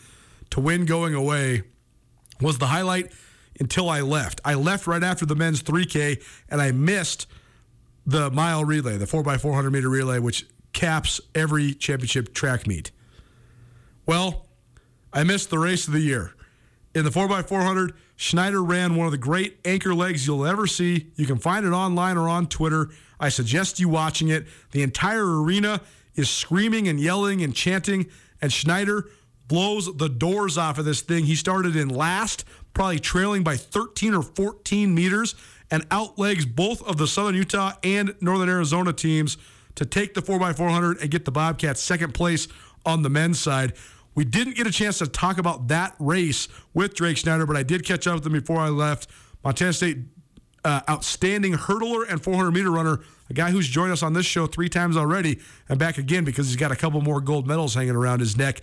[0.52, 1.64] to win going away
[2.42, 3.12] was the highlight
[3.60, 4.40] until I left.
[4.46, 7.28] I left right after the men's 3K and I missed
[8.06, 12.92] the mile relay, the 4x400 meter relay, which caps every championship track meet.
[14.06, 14.48] Well,
[15.14, 16.34] I missed the race of the year.
[16.96, 21.08] In the 4x400, Schneider ran one of the great anchor legs you'll ever see.
[21.16, 22.90] You can find it online or on Twitter.
[23.20, 24.48] I suggest you watching it.
[24.72, 25.82] The entire arena
[26.16, 28.08] is screaming and yelling and chanting,
[28.42, 29.10] and Schneider
[29.48, 31.26] blows the doors off of this thing.
[31.26, 35.36] He started in last, probably trailing by 13 or 14 meters,
[35.72, 39.38] and outlegs both of the Southern Utah and Northern Arizona teams
[39.80, 42.50] to take the 4x400 and get the Bobcats second place
[42.86, 43.72] on the men's side.
[44.14, 47.64] We didn't get a chance to talk about that race with Drake Schneider, but I
[47.64, 49.10] did catch up with him before I left.
[49.42, 50.00] Montana State
[50.66, 54.48] uh, outstanding hurdler and 400 meter runner, a guy who's joined us on this show
[54.48, 55.40] three times already
[55.70, 58.60] and back again because he's got a couple more gold medals hanging around his neck.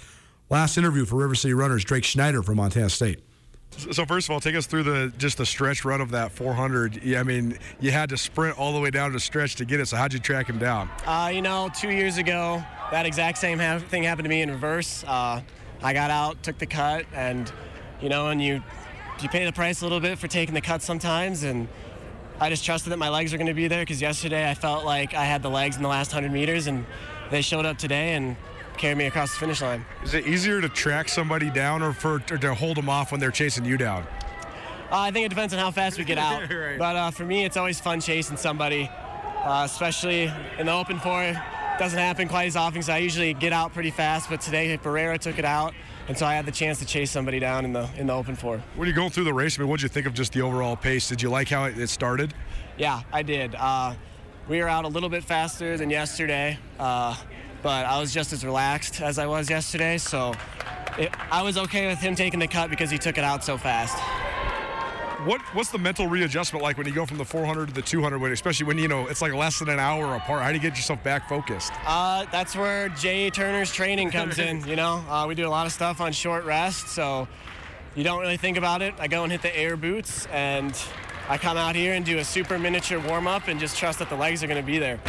[0.50, 3.25] Last interview for River City Runners, Drake Schneider from Montana State.
[3.76, 7.02] So first of all, take us through the just the stretch run of that 400.
[7.02, 9.80] Yeah, I mean, you had to sprint all the way down to stretch to get
[9.80, 9.86] it.
[9.86, 10.90] So how'd you track him down?
[11.06, 14.50] Uh, you know, two years ago, that exact same ha- thing happened to me in
[14.50, 15.04] reverse.
[15.04, 15.42] Uh,
[15.82, 17.50] I got out, took the cut, and
[18.00, 18.62] you know, and you
[19.22, 21.68] you pay the price a little bit for taking the cut sometimes, and
[22.40, 24.84] I just trusted that my legs were going to be there because yesterday I felt
[24.84, 26.84] like I had the legs in the last 100 meters, and
[27.30, 28.36] they showed up today and
[28.78, 29.84] carried me across the finish line.
[30.02, 33.20] Is it easier to track somebody down or for or to hold them off when
[33.20, 34.06] they're chasing you down?
[34.90, 36.50] Uh, I think it depends on how fast we get out.
[36.50, 36.78] Right.
[36.78, 38.88] But uh, for me, it's always fun chasing somebody,
[39.44, 41.22] uh, especially in the open four.
[41.22, 41.36] It
[41.78, 44.30] doesn't happen quite as often, so I usually get out pretty fast.
[44.30, 45.74] But today, Barrera took it out,
[46.08, 48.36] and so I had the chance to chase somebody down in the in the open
[48.36, 48.62] four.
[48.76, 50.42] When you're going through the race, I mean, what did you think of just the
[50.42, 51.08] overall pace?
[51.08, 52.32] Did you like how it started?
[52.78, 53.54] Yeah, I did.
[53.54, 53.94] Uh,
[54.48, 57.16] we were out a little bit faster than yesterday, uh,
[57.62, 59.98] but I was just as relaxed as I was yesterday.
[59.98, 60.34] So
[60.98, 63.58] it, I was okay with him taking the cut because he took it out so
[63.58, 63.96] fast.
[65.24, 68.18] What what's the mental readjustment like when you go from the 400 to the 200
[68.18, 70.42] weight, especially when you know it's like less than an hour apart?
[70.42, 71.72] How do you get yourself back focused?
[71.86, 74.64] Uh, that's where Jay Turner's training comes in.
[74.66, 77.26] You know, uh, we do a lot of stuff on short rest, so
[77.96, 78.94] you don't really think about it.
[78.98, 80.78] I go and hit the air boots, and
[81.28, 84.10] I come out here and do a super miniature warm up, and just trust that
[84.10, 85.00] the legs are going to be there.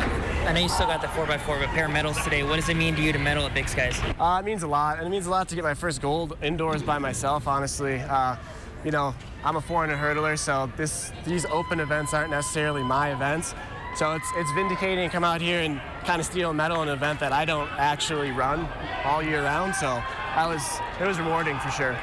[0.47, 2.41] I know you still got the 4x4, but pair of medals today.
[2.41, 3.99] What does it mean to you to medal at Big Skies?
[4.17, 6.37] Uh, it means a lot, and it means a lot to get my first gold
[6.41, 7.49] indoors by myself.
[7.49, 8.37] Honestly, uh,
[8.85, 13.55] you know, I'm a 400 hurdler, so this these open events aren't necessarily my events.
[13.97, 16.87] So it's it's vindicating to come out here and kind of steal a medal in
[16.87, 18.69] an event that I don't actually run
[19.03, 19.75] all year round.
[19.75, 20.01] So
[20.35, 20.63] that was
[21.01, 21.97] it was rewarding for sure.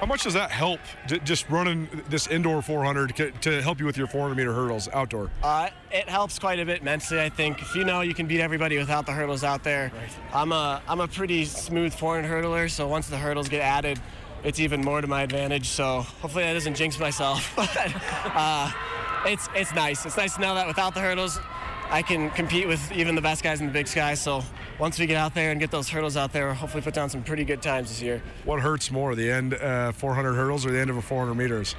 [0.00, 0.80] How much does that help
[1.24, 5.30] just running this indoor 400 c- to help you with your 400 meter hurdles outdoor?
[5.42, 7.62] Uh, it helps quite a bit mentally, I think.
[7.62, 9.90] If you know you can beat everybody without the hurdles out there,
[10.34, 12.70] I'm a I'm a pretty smooth 400 hurdler.
[12.70, 13.98] So once the hurdles get added,
[14.44, 15.68] it's even more to my advantage.
[15.68, 17.50] So hopefully that doesn't jinx myself.
[17.56, 17.70] but
[18.34, 18.70] uh,
[19.24, 20.04] it's it's nice.
[20.04, 21.40] It's nice to know that without the hurdles,
[21.90, 24.14] I can compete with even the best guys in the big sky.
[24.14, 24.42] So
[24.78, 27.22] once we get out there and get those hurdles out there, hopefully put down some
[27.22, 28.22] pretty good times this year.
[28.44, 31.74] What hurts more, the end uh, 400 hurdles or the end of a 400 meters?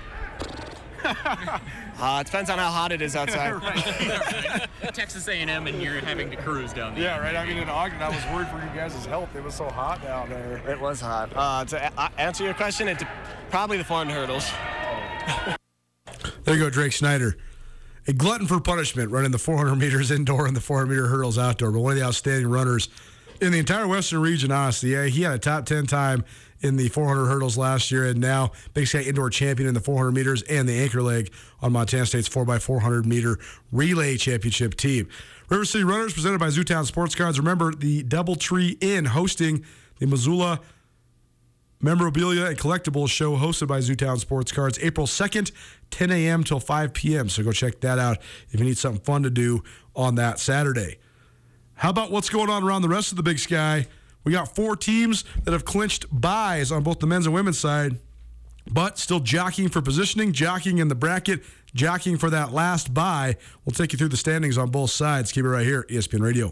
[1.99, 3.59] Uh, it depends on how hot it is outside.
[4.93, 7.03] Texas A&M, and you're having to cruise down there.
[7.03, 7.35] Yeah, right.
[7.35, 9.35] I mean, in Ogden, I was worried for you guys' health.
[9.35, 10.57] It was so hot down there.
[10.69, 11.31] It was hot.
[11.35, 13.03] Uh, to a- answer your question, it's
[13.49, 14.47] probably the 400 hurdles.
[16.43, 17.35] There you go, Drake Schneider.
[18.09, 21.71] A glutton for punishment running the 400 meters indoor and the 400 meter hurdles outdoor,
[21.71, 22.87] but one of the outstanding runners
[23.41, 24.93] in the entire Western region, honestly.
[24.93, 26.23] Yeah, he had a top 10 time
[26.61, 30.13] in the 400 hurdles last year, and now Big Sky indoor champion in the 400
[30.13, 33.39] meters and the anchor leg on Montana State's 4x400 meter
[33.73, 35.09] relay championship team.
[35.49, 37.37] River City Runners presented by Zootown Sports Cards.
[37.37, 39.65] Remember the Doubletree Inn hosting
[39.99, 40.61] the Missoula
[41.79, 45.51] memorabilia and collectibles show hosted by Zootown Sports Cards April 2nd,
[45.91, 46.43] 10 a.m.
[46.43, 47.29] till 5 p.m.
[47.29, 48.17] So go check that out
[48.49, 49.63] if you need something fun to do
[49.95, 50.97] on that Saturday.
[51.75, 53.85] How about what's going on around the rest of the Big Sky?
[54.23, 57.99] We got four teams that have clinched buys on both the men's and women's side,
[58.69, 63.37] but still jockeying for positioning, jockeying in the bracket, jockeying for that last buy.
[63.63, 65.31] We'll take you through the standings on both sides.
[65.31, 66.51] Keep it right here, ESPN Radio.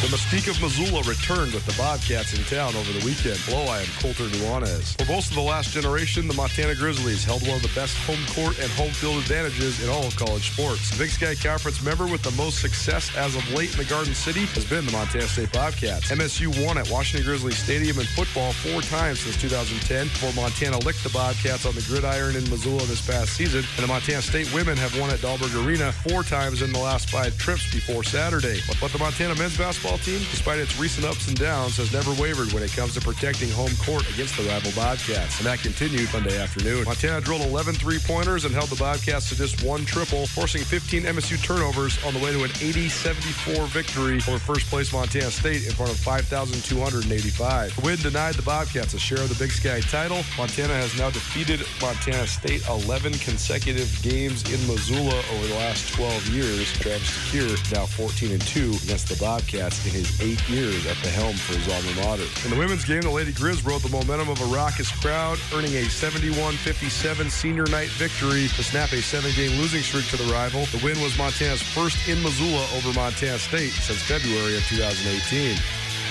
[0.00, 3.36] The Mystique of Missoula returned with the Bobcats in town over the weekend.
[3.44, 4.96] Hello, I am Colter Nuanez.
[4.96, 8.24] For most of the last generation, the Montana Grizzlies held one of the best home
[8.32, 10.88] court and home field advantages in all of college sports.
[10.88, 14.14] The Big Sky Conference member with the most success as of late in the Garden
[14.14, 16.08] City has been the Montana State Bobcats.
[16.08, 21.04] MSU won at Washington Grizzlies Stadium in football four times since 2010 before Montana licked
[21.04, 23.68] the Bobcats on the gridiron in Missoula this past season.
[23.76, 27.10] And the Montana State women have won at Dahlberg Arena four times in the last
[27.10, 28.64] five trips before Saturday.
[28.80, 32.52] But the Montana men's basketball team, despite its recent ups and downs, has never wavered
[32.52, 35.38] when it comes to protecting home court against the rival Bobcats.
[35.38, 36.84] And that continued Monday afternoon.
[36.84, 41.42] Montana drilled 11 three-pointers and held the Bobcats to just one triple, forcing 15 MSU
[41.42, 45.98] turnovers on the way to an 80-74 victory over first-place Montana State in front of
[45.98, 47.76] 5,285.
[47.76, 50.22] The win denied the Bobcats a share of the Big Sky title.
[50.36, 56.28] Montana has now defeated Montana State 11 consecutive games in Missoula over the last 12
[56.28, 56.72] years.
[56.74, 61.08] Travis DeCuire now 14 and 2 against the Bobcats in his eight years at the
[61.08, 62.28] helm for his alma mater.
[62.44, 65.74] In the women's game, the Lady Grizz rode the momentum of a raucous crowd, earning
[65.74, 70.66] a 71-57 senior night victory to snap a seven-game losing streak to the rival.
[70.66, 75.56] The win was Montana's first in Missoula over Montana State since February of 2018.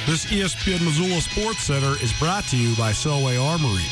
[0.06, 3.86] This ESPN Missoula Sports Center is brought to you by Selway Armory.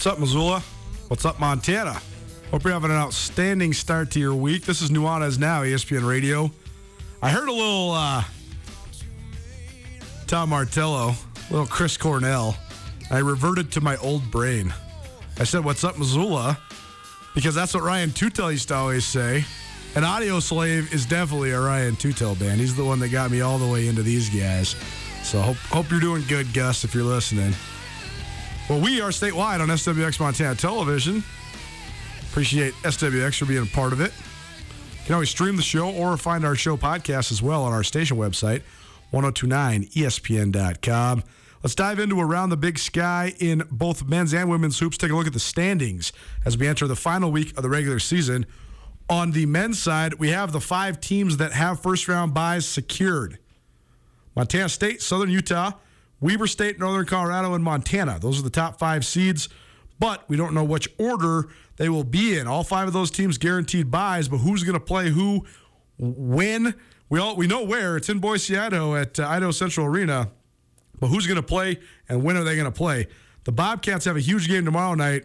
[0.00, 0.62] What's up, Missoula?
[1.08, 2.00] What's up, Montana?
[2.50, 4.64] Hope you're having an outstanding start to your week.
[4.64, 6.50] This is Nuanez Now, ESPN Radio.
[7.20, 8.24] I heard a little uh,
[10.26, 12.56] Tom Morello, a little Chris Cornell.
[13.10, 14.72] I reverted to my old brain.
[15.38, 16.58] I said, What's up, Missoula?
[17.34, 19.44] Because that's what Ryan Tutel used to always say.
[19.96, 22.58] An Audioslave is definitely a Ryan Tutel band.
[22.58, 24.76] He's the one that got me all the way into these guys.
[25.24, 27.52] So hope, hope you're doing good, Gus, if you're listening.
[28.70, 31.24] Well, we are statewide on SWX Montana Television.
[32.28, 34.12] Appreciate SWX for being a part of it.
[34.12, 37.82] You can always stream the show or find our show podcast as well on our
[37.82, 38.62] station website,
[39.12, 41.24] 1029ESPN.com.
[41.64, 44.96] Let's dive into Around the Big Sky in both men's and women's hoops.
[44.96, 46.12] Take a look at the standings
[46.44, 48.46] as we enter the final week of the regular season.
[49.08, 53.40] On the men's side, we have the five teams that have first round byes secured
[54.36, 55.72] Montana State, Southern Utah,
[56.20, 58.18] Weber State, Northern Colorado, and Montana.
[58.20, 59.48] Those are the top five seeds,
[59.98, 62.46] but we don't know which order they will be in.
[62.46, 65.46] All five of those teams guaranteed byes, but who's going to play who,
[65.98, 66.74] when?
[67.08, 67.96] We all we know where.
[67.96, 70.30] It's in Boise, Idaho, at uh, Idaho Central Arena.
[71.00, 71.78] But who's going to play
[72.08, 73.08] and when are they going to play?
[73.44, 75.24] The Bobcats have a huge game tomorrow night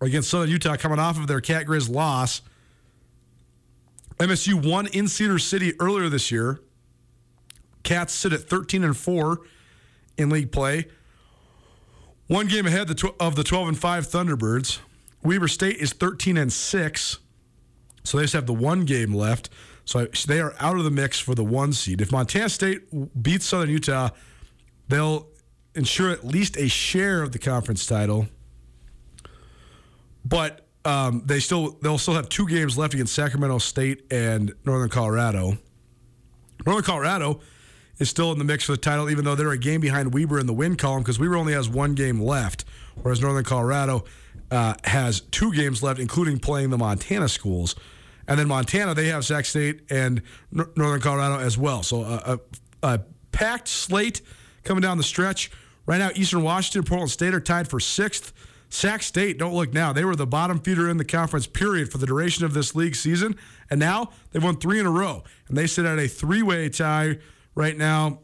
[0.00, 2.42] against Southern Utah, coming off of their Cat Grizz loss.
[4.18, 6.60] MSU won in Cedar City earlier this year.
[7.82, 9.40] Cats sit at 13 and 4
[10.18, 10.86] in league play.
[12.28, 14.80] One game ahead of the 12 and 5 Thunderbirds.
[15.22, 17.18] Weber State is 13 and 6.
[18.04, 19.50] So they just have the one game left.
[19.84, 22.00] So they are out of the mix for the one seed.
[22.00, 24.10] If Montana State beats Southern Utah,
[24.88, 25.28] they'll
[25.74, 28.26] ensure at least a share of the conference title.
[30.24, 34.88] But um, they still they'll still have two games left against Sacramento State and Northern
[34.88, 35.58] Colorado.
[36.64, 37.40] Northern Colorado
[37.98, 40.38] is still in the mix for the title, even though they're a game behind Weber
[40.38, 42.64] in the win column because Weber only has one game left,
[43.00, 44.04] whereas Northern Colorado
[44.50, 47.74] uh, has two games left, including playing the Montana schools.
[48.28, 51.82] And then Montana, they have Sac State and Northern Colorado as well.
[51.82, 52.40] So a,
[52.82, 53.00] a, a
[53.32, 54.20] packed slate
[54.64, 55.50] coming down the stretch.
[55.86, 58.32] Right now, Eastern Washington, Portland State are tied for sixth.
[58.68, 59.92] Sac State, don't look now.
[59.92, 62.96] They were the bottom feeder in the conference, period, for the duration of this league
[62.96, 63.36] season.
[63.70, 65.22] And now they've won three in a row.
[65.48, 67.18] And they sit at a three way tie
[67.56, 68.20] right now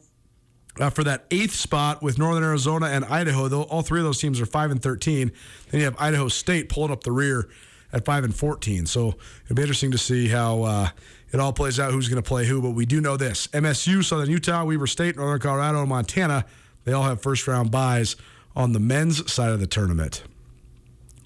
[0.78, 3.49] uh, for that eighth spot with Northern Arizona and Idaho.
[3.49, 5.33] Though all three of those teams are five and thirteen.
[5.70, 7.49] Then you have Idaho State pulling up the rear
[7.93, 8.87] at five and fourteen.
[8.87, 9.14] So
[9.45, 10.89] it'll be interesting to see how uh,
[11.33, 11.93] it all plays out.
[11.93, 12.62] Who's going to play who?
[12.62, 16.45] But we do know this: MSU, Southern Utah, Weber State, Northern Colorado, and Montana.
[16.85, 18.16] They all have first round byes
[18.55, 20.22] on the men's side of the tournament.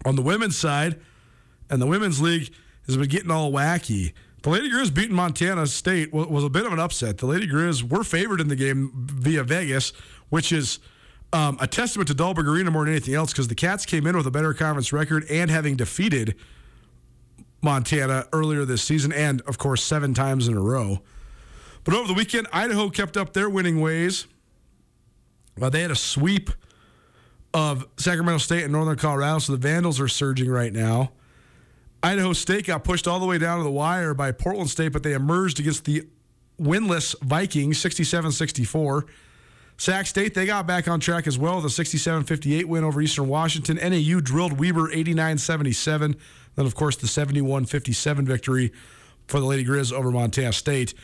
[0.04, 1.00] On the women's side,
[1.68, 2.52] and the women's league
[2.86, 4.12] has been getting all wacky.
[4.47, 7.18] The Lady Grizz beating Montana State was a bit of an upset.
[7.18, 9.92] The Lady Grizz were favored in the game via Vegas,
[10.28, 10.78] which is
[11.32, 14.16] um, a testament to Dahlberg Arena more than anything else because the Cats came in
[14.16, 16.36] with a better conference record and having defeated
[17.61, 21.03] Montana earlier this season and, of course, seven times in a row.
[21.82, 24.28] But over the weekend, Idaho kept up their winning ways.
[25.61, 26.51] Uh, they had a sweep
[27.53, 31.11] of Sacramento State and Northern Colorado, so the Vandals are surging right now.
[32.03, 35.03] Idaho State got pushed all the way down to the wire by Portland State, but
[35.03, 36.07] they emerged against the
[36.61, 39.07] winless Vikings 67 64.
[39.78, 43.01] Sac State, they got back on track as well with a 67 58 win over
[43.01, 43.76] Eastern Washington.
[43.76, 46.16] NAU drilled Weber 89 77.
[46.55, 48.72] Then, of course, the 71 57 victory
[49.26, 50.94] for the Lady Grizz over Montana State.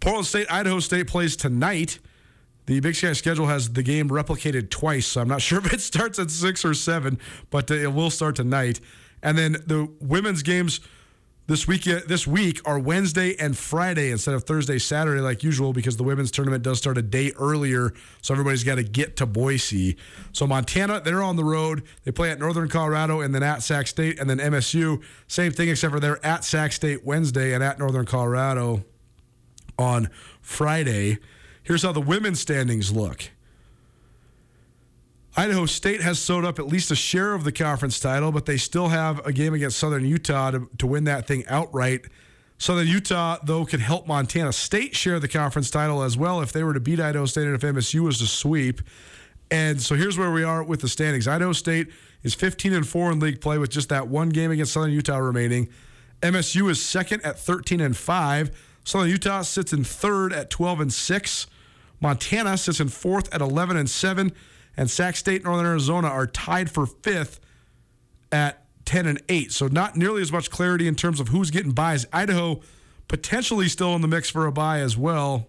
[0.00, 1.98] Portland State, Idaho State plays tonight.
[2.66, 5.80] The Big Sky schedule has the game replicated twice, so I'm not sure if it
[5.82, 7.18] starts at 6 or 7,
[7.50, 8.80] but uh, it will start tonight.
[9.26, 10.78] And then the women's games
[11.48, 15.96] this week this week are Wednesday and Friday instead of Thursday, Saturday like usual because
[15.96, 19.96] the women's tournament does start a day earlier, so everybody's got to get to Boise.
[20.32, 21.82] So Montana, they're on the road.
[22.04, 25.70] They play at Northern Colorado and then at Sac State and then MSU, same thing
[25.70, 28.84] except for they're at Sac State Wednesday and at Northern Colorado
[29.76, 30.08] on
[30.40, 31.18] Friday.
[31.64, 33.30] Here's how the women's standings look.
[35.38, 38.56] Idaho State has sewed up at least a share of the conference title, but they
[38.56, 42.06] still have a game against Southern Utah to, to win that thing outright.
[42.56, 46.64] Southern Utah, though, could help Montana State share the conference title as well if they
[46.64, 48.80] were to beat Idaho State and if MSU was to sweep.
[49.50, 51.28] And so here's where we are with the standings.
[51.28, 51.88] Idaho State
[52.22, 55.18] is 15 and 4 in league play with just that one game against Southern Utah
[55.18, 55.68] remaining.
[56.22, 58.78] MSU is second at 13 and 5.
[58.84, 61.46] Southern Utah sits in third at 12 and 6.
[62.00, 64.32] Montana sits in fourth at 11 and 7
[64.76, 67.40] and Sac State, Northern Arizona are tied for fifth
[68.30, 69.52] at 10 and 8.
[69.52, 72.06] So not nearly as much clarity in terms of who's getting byes.
[72.12, 72.60] Idaho
[73.08, 75.48] potentially still in the mix for a bye as well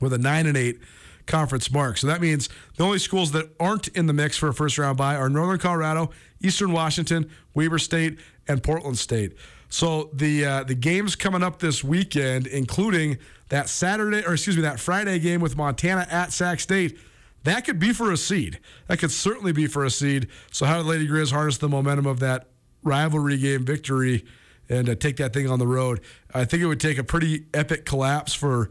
[0.00, 0.78] with a 9 and 8
[1.26, 1.96] conference mark.
[1.96, 4.98] So that means the only schools that aren't in the mix for a first round
[4.98, 9.34] bye are Northern Colorado, Eastern Washington, Weber State, and Portland State.
[9.70, 13.18] So the uh, the games coming up this weekend, including
[13.48, 16.98] that Saturday or excuse me that Friday game with Montana at Sac State
[17.44, 18.58] that could be for a seed.
[18.88, 20.28] That could certainly be for a seed.
[20.50, 22.48] So how did Lady Grizz harness the momentum of that
[22.82, 24.24] rivalry game victory
[24.68, 26.00] and uh, take that thing on the road?
[26.32, 28.70] I think it would take a pretty epic collapse for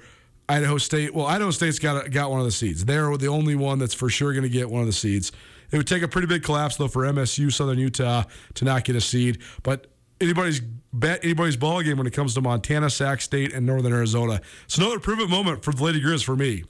[0.50, 1.14] Idaho State.
[1.14, 2.86] Well, Idaho State's got got one of the seeds.
[2.86, 5.32] They're the only one that's for sure going to get one of the seeds.
[5.72, 8.24] It would take a pretty big collapse though for MSU Southern Utah
[8.56, 9.88] to not get a seed, but
[10.20, 10.62] anybody's
[10.92, 14.42] bet anybody's ball game when it comes to Montana, Sac State, and Northern Arizona.
[14.66, 16.64] It's another prove moment for the Lady Grizz for me.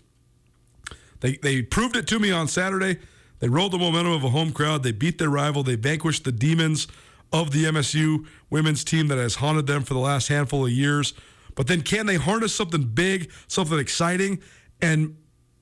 [1.24, 3.00] They, they proved it to me on Saturday.
[3.40, 4.84] They rolled the momentum of a home crowd.
[4.84, 5.64] They beat their rival.
[5.64, 6.86] They vanquished the demons
[7.32, 11.14] of the MSU women's team that has haunted them for the last handful of years.
[11.56, 14.42] But then can they harness something big, something exciting,
[14.82, 15.16] and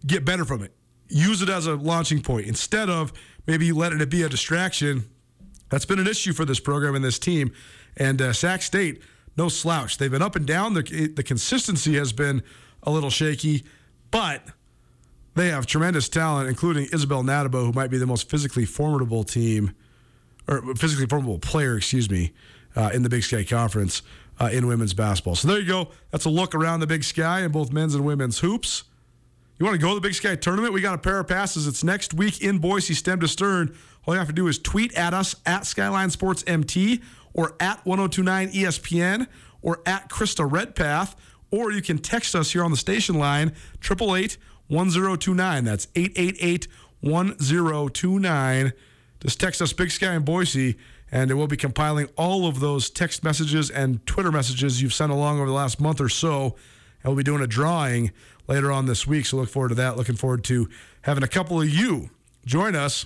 [0.03, 0.73] get better from it?
[1.09, 3.13] Use it as a launching point instead of
[3.45, 5.03] maybe letting it be a distraction.
[5.69, 7.51] That's been an issue for this program and this team.
[7.97, 9.03] And uh, Sac State,
[9.37, 9.99] no slouch.
[9.99, 10.73] They've been up and down.
[10.73, 12.41] The, the consistency has been
[12.81, 13.63] a little shaky,
[14.09, 14.43] but–
[15.35, 19.73] they have tremendous talent, including Isnelle Natabou, who might be the most physically formidable team,
[20.47, 22.33] or physically formidable player, excuse me,
[22.75, 24.01] uh, in the Big Sky Conference
[24.39, 25.35] uh, in women's basketball.
[25.35, 25.89] So there you go.
[26.09, 28.83] That's a look around the Big Sky in both men's and women's hoops.
[29.59, 30.73] You want to go to the Big Sky tournament?
[30.73, 31.67] We got a pair of passes.
[31.67, 33.75] It's next week in Boise, stem to stern.
[34.05, 37.01] All you have to do is tweet at us at Skyline Sports MT
[37.33, 39.27] or at 1029 ESPN
[39.61, 41.15] or at Krista Redpath,
[41.51, 43.49] or you can text us here on the station line,
[43.83, 44.37] 888
[44.71, 45.65] 1029.
[45.65, 46.67] That's 888
[47.01, 48.73] 1029.
[49.19, 50.77] Just text us Big Sky in Boise,
[51.11, 55.37] and we'll be compiling all of those text messages and Twitter messages you've sent along
[55.37, 56.55] over the last month or so.
[57.03, 58.11] And we'll be doing a drawing
[58.47, 59.25] later on this week.
[59.25, 59.97] So look forward to that.
[59.97, 60.69] Looking forward to
[61.01, 62.09] having a couple of you
[62.45, 63.05] join us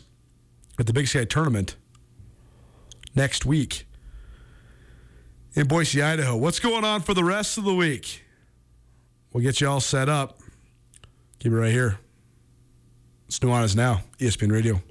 [0.80, 1.76] at the Big Sky tournament
[3.16, 3.88] next week
[5.56, 6.38] in Boise, Idaho.
[6.38, 8.24] What's going on for the rest of the week?
[9.34, 10.35] We'll get you all set up.
[11.40, 12.00] Keep it right here.
[13.28, 14.82] It's New Nuanez Now, ESPN Radio.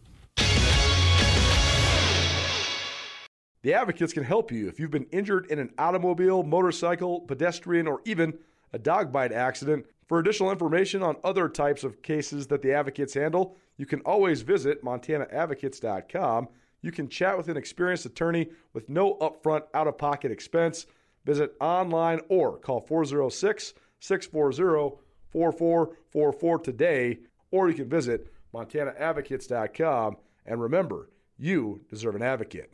[3.63, 8.03] The Advocates can help you if you've been injured in an automobile, motorcycle, pedestrian, or
[8.05, 8.35] even
[8.75, 9.87] a dog bite accident.
[10.07, 14.43] For additional information on other types of cases that the Advocates handle, you can always
[14.43, 16.49] visit MontanaAdvocates.com.
[16.83, 20.85] you can chat with an experienced attorney with no upfront out of pocket expense.
[21.25, 25.04] Visit online or call 406 640
[25.35, 27.19] 4444 today,
[27.51, 30.17] or you can visit MontanaAdvocates.com.
[30.47, 32.73] And remember, you deserve an advocate.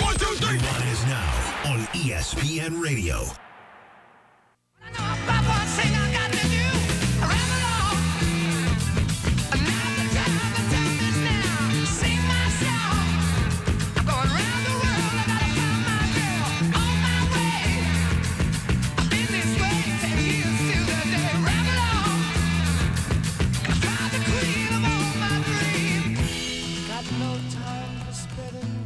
[0.00, 0.56] One, two, three.
[0.56, 3.24] is now on ESPN Radio.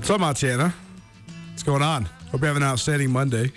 [0.04, 0.74] So, Montana,
[1.48, 2.04] what's going on?
[2.30, 3.50] Hope you have an outstanding Monday.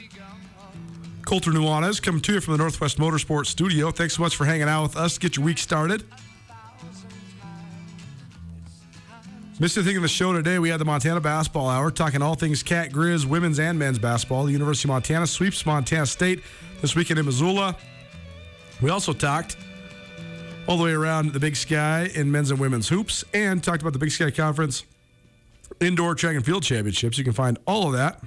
[1.26, 3.92] Colter Nuanez coming to you from the Northwest Motorsports Studio.
[3.92, 6.06] Thanks so much for hanging out with us get your week started.
[9.60, 10.58] Missed anything in the show today?
[10.58, 14.46] We had the Montana Basketball Hour talking all things Cat Grizz, women's and men's basketball.
[14.46, 16.44] The University of Montana sweeps Montana State
[16.80, 17.76] this weekend in Missoula.
[18.82, 19.58] We also talked
[20.66, 23.92] all the way around the Big Sky in men's and women's hoops and talked about
[23.92, 24.86] the Big Sky Conference
[25.80, 27.18] Indoor Track and Field Championships.
[27.18, 28.22] You can find all of that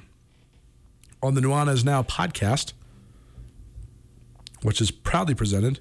[1.23, 2.73] on the Nuanez Now podcast,
[4.63, 5.81] which is proudly presented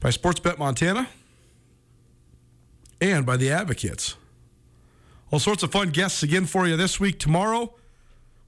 [0.00, 1.08] by Sportsbet Montana
[3.00, 4.16] and by the Advocates.
[5.30, 7.18] All sorts of fun guests again for you this week.
[7.18, 7.74] Tomorrow,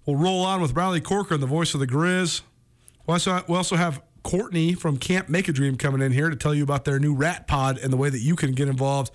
[0.04, 2.42] we'll roll on with Riley Corcoran, the voice of the Grizz.
[3.06, 6.36] We also, we also have Courtney from Camp Make a Dream coming in here to
[6.36, 9.10] tell you about their new rat pod and the way that you can get involved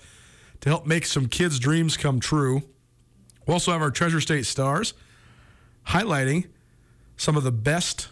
[0.62, 2.62] to help make some kids' dreams come true.
[3.46, 4.94] We also have our Treasure State Stars
[5.88, 6.46] highlighting
[7.16, 8.08] some of the best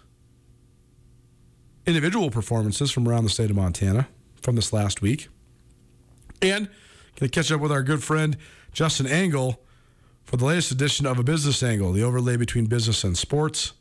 [1.86, 4.08] individual performances from around the state of Montana
[4.42, 5.28] from this last week.
[6.42, 6.68] And
[7.18, 8.36] going to catch up with our good friend
[8.72, 9.62] Justin Angle
[10.24, 13.72] for the latest edition of A Business Angle, the overlay between business and sports.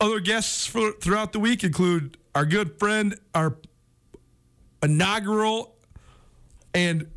[0.00, 3.56] Other guests for, throughout the week include our good friend, our
[4.82, 5.76] inaugural
[6.72, 7.10] and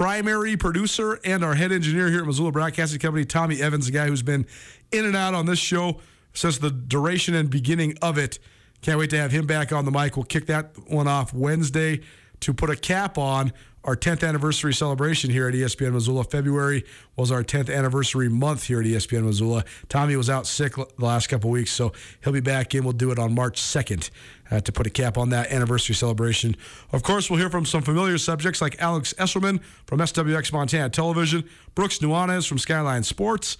[0.00, 4.06] primary producer and our head engineer here at Missoula Broadcasting Company, Tommy Evans, the guy
[4.06, 4.46] who's been
[4.90, 6.00] in and out on this show
[6.32, 8.38] since the duration and beginning of it.
[8.80, 10.16] Can't wait to have him back on the mic.
[10.16, 12.00] We'll kick that one off Wednesday
[12.40, 13.52] to put a cap on
[13.84, 16.24] our 10th anniversary celebration here at ESPN Missoula.
[16.24, 16.84] February
[17.16, 19.64] was our 10th anniversary month here at ESPN Missoula.
[19.88, 22.84] Tommy was out sick the last couple weeks, so he'll be back in.
[22.84, 24.10] We'll do it on March 2nd
[24.50, 26.56] uh, to put a cap on that anniversary celebration.
[26.92, 31.48] Of course, we'll hear from some familiar subjects like Alex Esselman from SWX Montana Television,
[31.74, 33.56] Brooks Nuanez from Skyline Sports,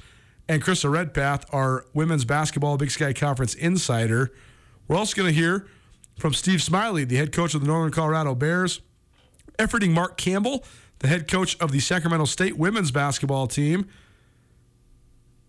[0.49, 4.33] and Krista Redpath, our women's basketball Big Sky Conference insider.
[4.87, 5.67] We're also going to hear
[6.19, 8.81] from Steve Smiley, the head coach of the Northern Colorado Bears
[9.61, 10.65] efforting Mark Campbell,
[11.01, 13.87] the head coach of the Sacramento State women's basketball team.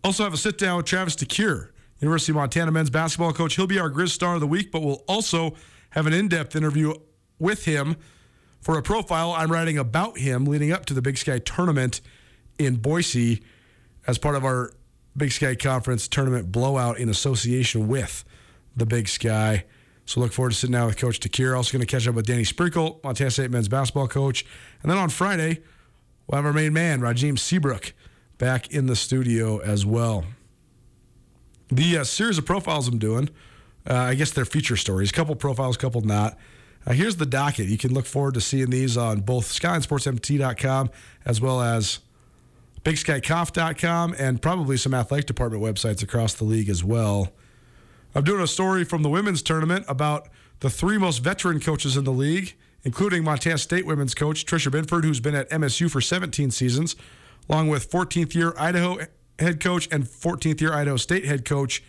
[0.04, 3.56] Also have a sit down with Travis DeCuire, University of Montana men's basketball coach.
[3.56, 5.56] He'll be our Grizz Star of the Week, but we'll also
[5.92, 6.94] have an in depth interview
[7.40, 7.96] with him
[8.60, 12.02] for a profile I'm writing about him leading up to the Big Sky tournament
[12.60, 13.44] in Boise
[14.08, 14.74] as part of our
[15.16, 18.24] Big Sky Conference tournament blowout in association with
[18.76, 19.66] the Big Sky.
[20.12, 21.56] So look forward to sitting down with Coach DeCuire.
[21.56, 24.46] Also going to catch up with Danny Sprinkle, Montana State men's basketball coach.
[24.84, 25.62] And then on Friday,
[26.28, 27.94] we'll have our main man, Rajim Seabrook,
[28.38, 30.26] back in the studio as well.
[31.70, 33.30] The uh, series of profiles I'm doing,
[33.90, 35.14] uh, I guess they're feature stories.
[35.14, 36.38] Couple profiles, couple not.
[36.86, 37.68] Uh, here's the docket.
[37.68, 40.90] You can look forward to seeing these on both skylinesportsmt.com
[41.24, 42.00] as well as
[42.84, 47.32] bigskyconf.com and probably some athletic department websites across the league as well.
[48.14, 50.28] I'm doing a story from the women's tournament about
[50.60, 55.06] the three most veteran coaches in the league, including Montana State women's coach Tricia Binford,
[55.06, 56.96] who's been at MSU for 17 seasons,
[57.50, 58.98] along with 14th year Idaho
[59.40, 61.84] head coach and 14th year Idaho State head coach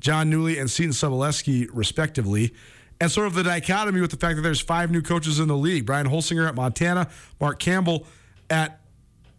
[0.00, 2.52] Jon Newlee and Seton Sobolewski, respectively.
[3.00, 5.56] And sort of the dichotomy with the fact that there's five new coaches in the
[5.56, 7.08] league Brian Holsinger at Montana,
[7.40, 8.06] Mark Campbell
[8.50, 8.80] at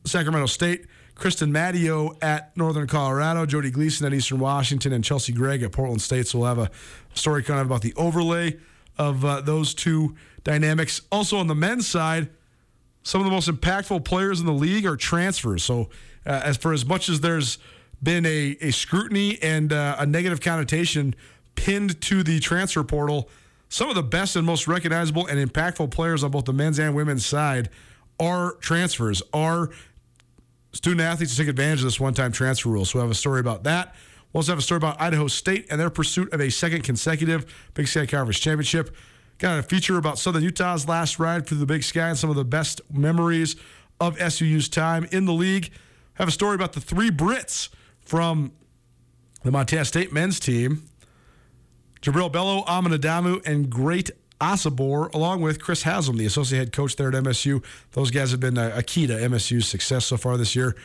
[0.05, 0.85] Sacramento State,
[1.15, 6.01] Kristen Mattio at Northern Colorado, Joddie Gleason at Eastern Washington, and Chelsey Gregg at Portland
[6.01, 6.27] State.
[6.27, 6.69] So we'll have a
[7.13, 8.57] story kind of about the overlay
[8.97, 11.01] of uh, those two dynamics.
[11.11, 12.29] Also on the men's side,
[13.03, 15.63] some of the most impactful players in the league are transfers.
[15.63, 15.89] So
[16.25, 17.59] uh, as for as much as there's
[18.03, 21.15] been a, a scrutiny and uh, a negative connotation
[21.55, 23.29] pinned to the transfer portal,
[23.69, 26.95] some of the best and most recognizable and impactful players on both the men's and
[26.95, 27.69] women's side
[28.19, 29.69] are transfers, are
[30.75, 32.83] student athletes to take advantage of this one time transfer rule.
[32.83, 33.95] So we have a story about that.
[34.33, 37.45] We'll also have a story about Idaho State and their pursuit of a second consecutive
[37.73, 38.93] Big Sky Conference championship.
[39.37, 42.35] Got a feature about Southern Utah's last ride through the Big Sky and some of
[42.35, 43.55] the best memories
[44.01, 45.71] of SUU's time in the league.
[46.15, 47.69] have a story about the three Brits
[48.01, 48.51] from
[49.43, 50.83] the Montana State men's team.
[52.01, 54.11] Jubrile Belo, Amin Adamu, and Great
[54.41, 57.63] Osobor, along with Chris Haslam, the associate head coach there at MSU.
[57.91, 60.75] Those guys have been a, key to MSU's success so far this year.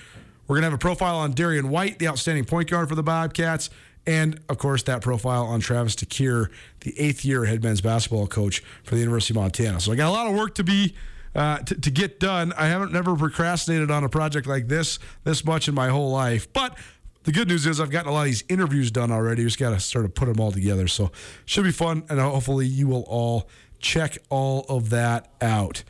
[0.47, 3.03] We're going to have a profile on Darian White, the outstanding point guard for the
[3.03, 3.71] Bobcats,
[4.07, 6.49] and of course that profile on Travis DeCuire,
[6.81, 9.81] the eighth year head men's basketball coach for the University of Montana.
[9.81, 10.95] So I got a lot of work to be
[11.35, 12.53] uh, to get done.
[12.57, 16.53] I haven't never procrastinated on a project like this this much in my whole life,
[16.53, 16.77] but
[17.25, 19.45] the good news is I've gotten a lot of these interviews done already.
[19.45, 20.89] Just got to sort of put them all together.
[20.89, 21.13] So
[21.45, 23.49] should be fun, and hopefully you will all
[23.79, 25.85] check all of that out.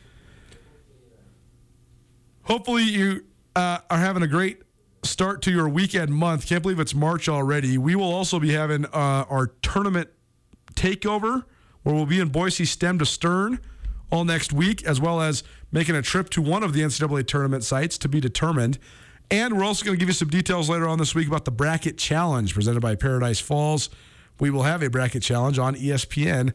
[2.45, 3.25] Hopefully you
[3.55, 4.63] uh, are having a great
[5.03, 6.47] start to your weekend month.
[6.47, 7.79] Can't believe it's March already.
[7.79, 10.11] We will also be having uh, our tournament
[10.75, 11.45] takeover,
[11.83, 13.61] where we'll be in Boise stem to stern
[14.11, 17.65] all next week, as well as making a trip to one of the NCAA tournament
[17.65, 18.79] sites to be determined.
[19.31, 21.53] And we're also going to give you some details later on this week about the
[21.53, 23.89] Bracket Challenge presented by Paradise Falls.
[24.41, 26.53] We will have a bracket challenge on ESPN.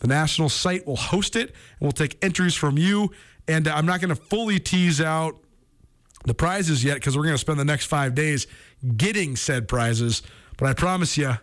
[0.00, 3.12] The national site will host it, and we'll take entries from you.
[3.46, 5.38] And uh, I'm not going to fully tease out
[6.24, 8.46] the prizes yet because we're going to spend the next five days
[8.96, 10.22] getting said prizes.
[10.56, 11.34] But I promise you,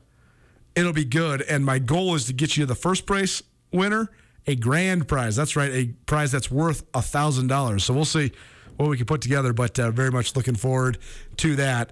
[0.75, 1.41] it'll be good.
[1.43, 4.11] And my goal is to get you the first place winner
[4.47, 5.35] a grand prize.
[5.35, 7.83] That's right, a prize that's worth a thousand dollars.
[7.83, 8.31] So we'll see
[8.77, 10.97] what we can put together, but uh, very much looking forward
[11.37, 11.91] to that.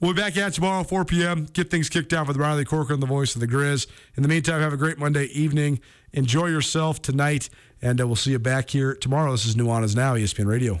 [0.00, 1.46] We'll be back at tomorrow, 4 p.m.
[1.52, 3.86] Get things kicked off with Riley Corcoran, the voice of the Grizz.
[4.16, 5.80] In the meantime, have a great Monday evening.
[6.12, 7.48] Enjoy yourself tonight,
[7.80, 9.30] and uh, we'll see you back here tomorrow.
[9.30, 10.80] This is Nuanez Now, ESPN Radio.